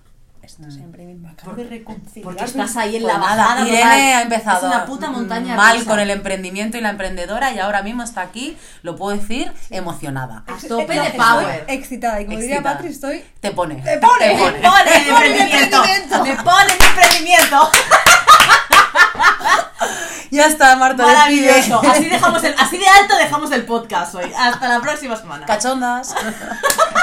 Esto 0.48 0.70
siempre 0.70 1.04
me 1.04 1.28
acabo 1.28 1.52
de 1.56 1.64
reconciliar. 1.64 2.24
Porque 2.24 2.44
estás 2.44 2.74
ahí 2.78 2.96
en 2.96 3.06
la 3.06 3.18
bajada. 3.18 3.68
Irene 3.68 3.82
total. 3.82 4.00
ha 4.00 4.22
empezado 4.22 4.56
Es 4.56 4.62
una 4.74 4.86
puta 4.86 5.10
montaña 5.10 5.54
mal 5.54 5.76
rusa. 5.76 5.90
con 5.90 6.00
el 6.00 6.08
emprendimiento 6.08 6.78
y 6.78 6.80
la 6.80 6.88
emprendedora 6.88 7.52
y 7.52 7.58
ahora 7.58 7.82
mismo 7.82 8.02
está 8.02 8.22
aquí, 8.22 8.56
lo 8.82 8.96
puedo 8.96 9.14
decir, 9.14 9.52
emocionada. 9.68 10.44
A 10.46 10.66
tope 10.66 10.98
de 10.98 11.10
power. 11.10 11.66
excitada 11.68 12.22
y 12.22 12.24
como 12.24 12.38
diría 12.38 12.56
Excitada. 12.56 12.76
Patri, 12.76 12.90
estoy 12.90 13.24
Te 13.40 13.50
pone. 13.50 13.74
Te 13.74 13.98
pone. 13.98 14.26
Te 14.26 14.34
Me 14.34 14.38
pone. 14.38 14.58
pone 14.62 14.96
el 14.96 15.04
Me 15.04 15.12
pone 15.12 15.26
el 15.26 15.40
emprendimiento. 15.42 16.24
Me 16.24 16.36
pone 16.36 16.72
el 16.72 16.84
emprendimiento. 16.84 17.70
Ya 20.30 20.44
está, 20.44 20.76
Marta, 20.76 21.06
Maravilloso. 21.06 21.80
Así, 21.88 22.04
dejamos 22.04 22.44
el, 22.44 22.54
así 22.58 22.76
de 22.76 22.86
alto 22.86 23.16
dejamos 23.16 23.50
el 23.50 23.64
podcast 23.64 24.14
hoy. 24.14 24.30
Hasta 24.36 24.68
la 24.68 24.78
próxima 24.80 25.16
semana. 25.16 25.46
Cachondas. 25.46 26.14